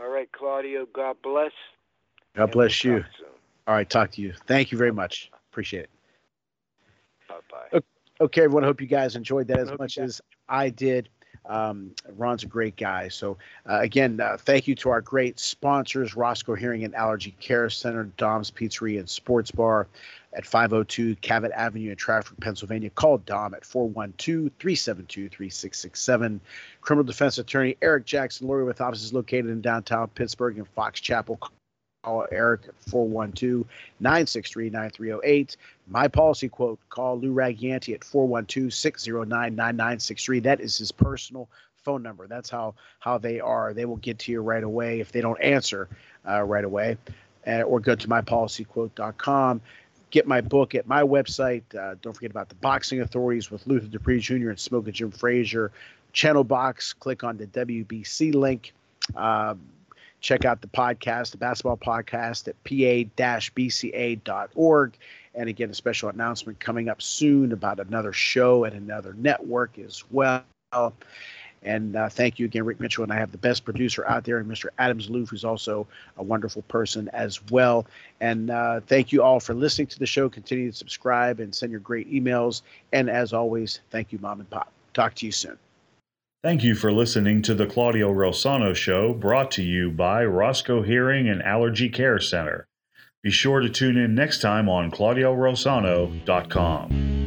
All 0.00 0.08
right, 0.08 0.30
Claudio. 0.30 0.86
God 0.92 1.16
bless. 1.22 1.52
God 2.36 2.52
bless 2.52 2.84
we'll 2.84 2.96
you. 2.96 3.04
All 3.66 3.74
right, 3.74 3.88
talk 3.88 4.10
to 4.12 4.20
you. 4.20 4.34
Thank 4.46 4.72
you 4.72 4.78
very 4.78 4.92
much. 4.92 5.30
Appreciate 5.50 5.84
it. 5.84 5.90
Bye 7.28 7.34
bye. 7.50 7.80
Okay, 8.20 8.42
everyone. 8.42 8.64
I 8.64 8.66
hope 8.66 8.80
you 8.80 8.86
guys 8.86 9.16
enjoyed 9.16 9.48
that 9.48 9.58
as 9.58 9.78
much 9.78 9.98
as 9.98 10.20
I 10.48 10.70
did. 10.70 11.08
Um, 11.46 11.94
Ronn's 12.16 12.42
a 12.42 12.46
great 12.46 12.76
guy. 12.76 13.08
So, 13.08 13.36
uh, 13.68 13.80
again, 13.80 14.20
uh, 14.20 14.36
thank 14.38 14.66
you 14.66 14.74
to 14.76 14.90
our 14.90 15.00
great 15.00 15.38
sponsors 15.38 16.16
Roscoe 16.16 16.54
Hearing 16.54 16.84
and 16.84 16.94
Allergy 16.94 17.34
Care 17.40 17.68
Center, 17.68 18.04
Dom's 18.16 18.50
Pizzeria 18.50 18.98
and 18.98 19.08
Sports 19.08 19.50
Bar 19.50 19.86
at 20.32 20.46
502 20.46 21.16
Cavitt 21.16 21.52
Avenue 21.52 21.90
in 21.90 21.96
Trafford, 21.96 22.38
Pennsylvania. 22.40 22.90
Call 22.90 23.18
Dom 23.18 23.54
at 23.54 23.64
412 23.64 24.52
372 24.58 25.28
3667. 25.28 26.40
Criminal 26.80 27.04
defense 27.04 27.38
attorney 27.38 27.76
Eric 27.82 28.06
Jackson 28.06 28.48
Lurie 28.48 28.64
with 28.64 28.80
offices 28.80 29.12
located 29.12 29.48
in 29.48 29.60
downtown 29.60 30.08
Pittsburgh 30.08 30.56
and 30.58 30.68
Fox 30.68 31.00
Chapel. 31.00 31.38
Call 32.04 32.26
Eric 32.30 32.62
at 32.68 32.74
412 32.90 33.64
963 34.00 34.68
9308. 34.68 35.56
My 35.88 36.06
policy 36.06 36.50
quote 36.50 36.78
call 36.90 37.18
Lou 37.18 37.32
Ragianti 37.32 37.94
at 37.94 38.04
412 38.04 38.74
609 38.74 39.54
9963. 39.56 40.40
That 40.40 40.60
is 40.60 40.76
his 40.76 40.92
personal 40.92 41.48
phone 41.82 42.02
number. 42.02 42.26
That's 42.26 42.50
how 42.50 42.74
how 42.98 43.16
they 43.16 43.40
are. 43.40 43.72
They 43.72 43.86
will 43.86 43.96
get 43.96 44.18
to 44.20 44.32
you 44.32 44.42
right 44.42 44.62
away 44.62 45.00
if 45.00 45.12
they 45.12 45.22
don't 45.22 45.40
answer 45.40 45.88
uh, 46.28 46.42
right 46.42 46.64
away. 46.64 46.98
Uh, 47.46 47.62
or 47.62 47.80
go 47.80 47.94
to 47.94 48.06
mypolicyquote.com. 48.08 49.62
Get 50.10 50.26
my 50.26 50.42
book 50.42 50.74
at 50.74 50.86
my 50.86 51.02
website. 51.02 51.62
Uh, 51.74 51.94
don't 52.02 52.12
forget 52.12 52.30
about 52.30 52.50
the 52.50 52.54
Boxing 52.56 53.00
Authorities 53.00 53.50
with 53.50 53.66
Luther 53.66 53.86
Dupree 53.86 54.20
Jr. 54.20 54.50
and 54.50 54.60
Smoking 54.60 54.92
Jim 54.92 55.10
Frazier. 55.10 55.72
Channel 56.12 56.44
box. 56.44 56.92
Click 56.92 57.24
on 57.24 57.38
the 57.38 57.46
WBC 57.46 58.34
link. 58.34 58.74
Um, 59.16 59.60
check 60.24 60.44
out 60.46 60.60
the 60.62 60.68
podcast, 60.68 61.30
the 61.32 61.36
basketball 61.36 61.76
podcast 61.76 62.48
at 62.48 62.56
pa-bca.org. 62.64 63.12
And 65.34 65.48
again, 65.48 65.68
a 65.70 65.74
special 65.74 66.08
announcement 66.08 66.58
coming 66.60 66.88
up 66.88 67.02
soon 67.02 67.52
about 67.52 67.78
another 67.78 68.12
show 68.14 68.64
at 68.64 68.72
another 68.72 69.12
network 69.18 69.78
as 69.78 70.02
well. 70.10 70.42
And 71.62 71.94
uh, 71.96 72.08
thank 72.08 72.38
you 72.38 72.46
again, 72.46 72.64
Rick 72.64 72.80
Mitchell. 72.80 73.04
And 73.04 73.12
I 73.12 73.16
have 73.16 73.32
the 73.32 73.38
best 73.38 73.64
producer 73.64 74.06
out 74.06 74.24
there, 74.24 74.38
and 74.38 74.50
Mr. 74.50 74.68
Adams 74.78 75.10
Loof, 75.10 75.28
who's 75.30 75.44
also 75.44 75.86
a 76.16 76.22
wonderful 76.22 76.62
person 76.62 77.10
as 77.12 77.40
well. 77.50 77.86
And 78.20 78.50
uh, 78.50 78.80
thank 78.86 79.12
you 79.12 79.22
all 79.22 79.40
for 79.40 79.54
listening 79.54 79.88
to 79.88 79.98
the 79.98 80.06
show. 80.06 80.28
Continue 80.30 80.70
to 80.70 80.76
subscribe 80.76 81.40
and 81.40 81.54
send 81.54 81.70
your 81.70 81.80
great 81.80 82.10
emails. 82.10 82.62
And 82.92 83.10
as 83.10 83.32
always, 83.34 83.80
thank 83.90 84.12
you, 84.12 84.18
Mom 84.20 84.40
and 84.40 84.48
Pop. 84.48 84.72
Talk 84.94 85.14
to 85.16 85.26
you 85.26 85.32
soon. 85.32 85.58
Thank 86.44 86.62
you 86.62 86.74
for 86.74 86.92
listening 86.92 87.40
to 87.44 87.54
the 87.54 87.64
Claudio 87.64 88.12
Reilsono 88.12 88.76
Show, 88.76 89.14
brought 89.14 89.50
to 89.52 89.62
you 89.62 89.90
by 89.90 90.26
Roscoe 90.26 90.82
Hearing 90.82 91.26
and 91.26 91.42
Allergy 91.42 91.88
Care 91.88 92.20
Center. 92.20 92.68
Be 93.22 93.30
sure 93.30 93.60
to 93.60 93.70
tune 93.70 93.96
in 93.96 94.14
next 94.14 94.42
time 94.42 94.68
on 94.68 94.90
ClaudioRosano.com. 94.90 97.23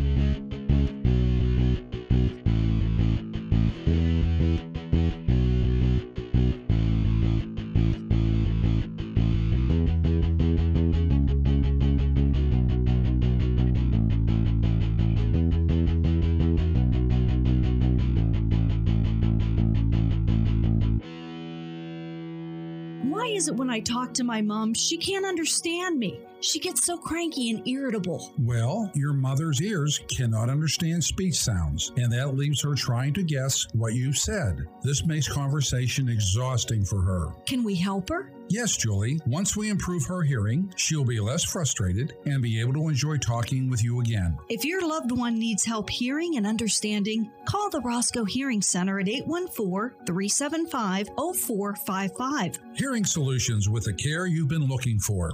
I 23.70 23.80
talk 23.80 24.14
to 24.16 24.24
my 24.24 24.41
mom, 24.41 24.74
she 24.74 24.97
can't 24.97 25.26
understand 25.26 25.97
me. 25.97 26.20
She 26.40 26.60
gets 26.60 26.86
so 26.86 26.98
cranky 26.98 27.50
and 27.50 27.68
irritable. 27.68 28.32
Well, 28.38 28.92
your 28.94 29.14
mother's 29.14 29.62
ears 29.62 30.00
cannot 30.08 30.50
understand 30.50 31.04
speech 31.04 31.36
sounds, 31.36 31.92
and 31.98 32.12
that 32.14 32.36
leaves 32.36 32.62
her 32.62 32.76
trying 32.76 33.14
to 33.14 33.24
guess 33.24 33.68
what 33.74 33.96
you 33.96 34.14
said. 34.14 34.68
This 34.84 35.06
makes 35.06 35.28
conversation 35.28 36.10
exhausting 36.10 36.86
for 36.86 37.02
her. 37.02 37.34
Can 37.46 37.64
we 37.64 37.76
help 37.76 38.10
her? 38.10 38.32
Yes, 38.50 38.78
Julie. 38.78 39.20
Once 39.26 39.58
we 39.58 39.70
improve 39.70 40.06
her 40.06 40.22
hearing, 40.22 40.72
she'll 40.78 41.04
be 41.04 41.20
less 41.20 41.44
frustrated 41.44 42.16
and 42.26 42.42
be 42.42 42.62
able 42.62 42.74
to 42.74 42.88
enjoy 42.88 43.18
talking 43.18 43.70
with 43.70 43.84
you 43.84 44.00
again. 44.00 44.38
If 44.48 44.64
your 44.64 44.88
loved 44.88 45.12
one 45.12 45.38
needs 45.38 45.66
help 45.66 45.90
hearing 45.90 46.38
and 46.38 46.48
understanding, 46.48 47.30
call 47.46 47.70
the 47.70 47.82
Roscoe 47.82 48.24
Hearing 48.24 48.62
Center 48.62 49.00
at 49.00 49.10
814 49.10 50.06
375 50.06 51.10
0455. 51.36 52.60
Hearing 52.76 53.04
solutions 53.04 53.68
with 53.68 53.84
the 53.84 53.94
care 53.94 54.28
you've 54.28 54.48
been 54.48 54.68
looking 54.68 55.00
for. 55.00 55.34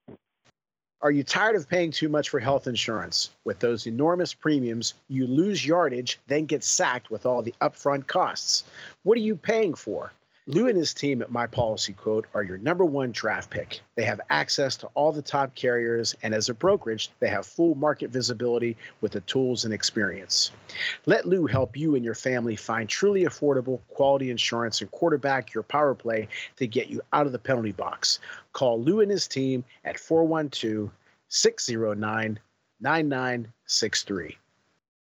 Are 1.03 1.09
you 1.09 1.23
tired 1.23 1.55
of 1.55 1.67
paying 1.67 1.89
too 1.89 2.09
much 2.09 2.29
for 2.29 2.39
health 2.39 2.67
insurance? 2.67 3.31
With 3.43 3.57
those 3.57 3.87
enormous 3.87 4.35
premiums, 4.35 4.93
you 5.07 5.25
lose 5.25 5.65
yardage, 5.65 6.19
then 6.27 6.45
get 6.45 6.63
sacked 6.63 7.09
with 7.09 7.25
all 7.25 7.41
the 7.41 7.55
upfront 7.59 8.05
costs. 8.05 8.65
What 9.01 9.17
are 9.17 9.21
you 9.21 9.35
paying 9.35 9.73
for? 9.73 10.11
Lou 10.47 10.67
and 10.67 10.75
his 10.75 10.95
team 10.95 11.21
at 11.21 11.31
My 11.31 11.45
Policy 11.45 11.93
Quote 11.93 12.25
are 12.33 12.41
your 12.41 12.57
number 12.57 12.83
one 12.83 13.11
draft 13.11 13.51
pick. 13.51 13.81
They 13.93 14.03
have 14.05 14.19
access 14.31 14.75
to 14.77 14.87
all 14.95 15.11
the 15.11 15.21
top 15.21 15.53
carriers, 15.53 16.15
and 16.23 16.33
as 16.33 16.49
a 16.49 16.55
brokerage, 16.55 17.11
they 17.19 17.27
have 17.27 17.45
full 17.45 17.75
market 17.75 18.09
visibility 18.09 18.75
with 19.01 19.11
the 19.11 19.21
tools 19.21 19.65
and 19.65 19.73
experience. 19.73 20.49
Let 21.05 21.27
Lou 21.27 21.45
help 21.45 21.77
you 21.77 21.93
and 21.93 22.03
your 22.03 22.15
family 22.15 22.55
find 22.55 22.89
truly 22.89 23.25
affordable, 23.25 23.81
quality 23.89 24.31
insurance 24.31 24.81
and 24.81 24.89
quarterback 24.89 25.53
your 25.53 25.61
power 25.61 25.93
play 25.93 26.27
to 26.55 26.65
get 26.65 26.89
you 26.89 27.01
out 27.13 27.27
of 27.27 27.33
the 27.33 27.39
penalty 27.39 27.71
box. 27.71 28.17
Call 28.51 28.81
Lou 28.81 29.01
and 29.01 29.11
his 29.11 29.27
team 29.27 29.63
at 29.85 29.99
412 29.99 30.89
609 31.29 32.39
9963. 32.79 34.37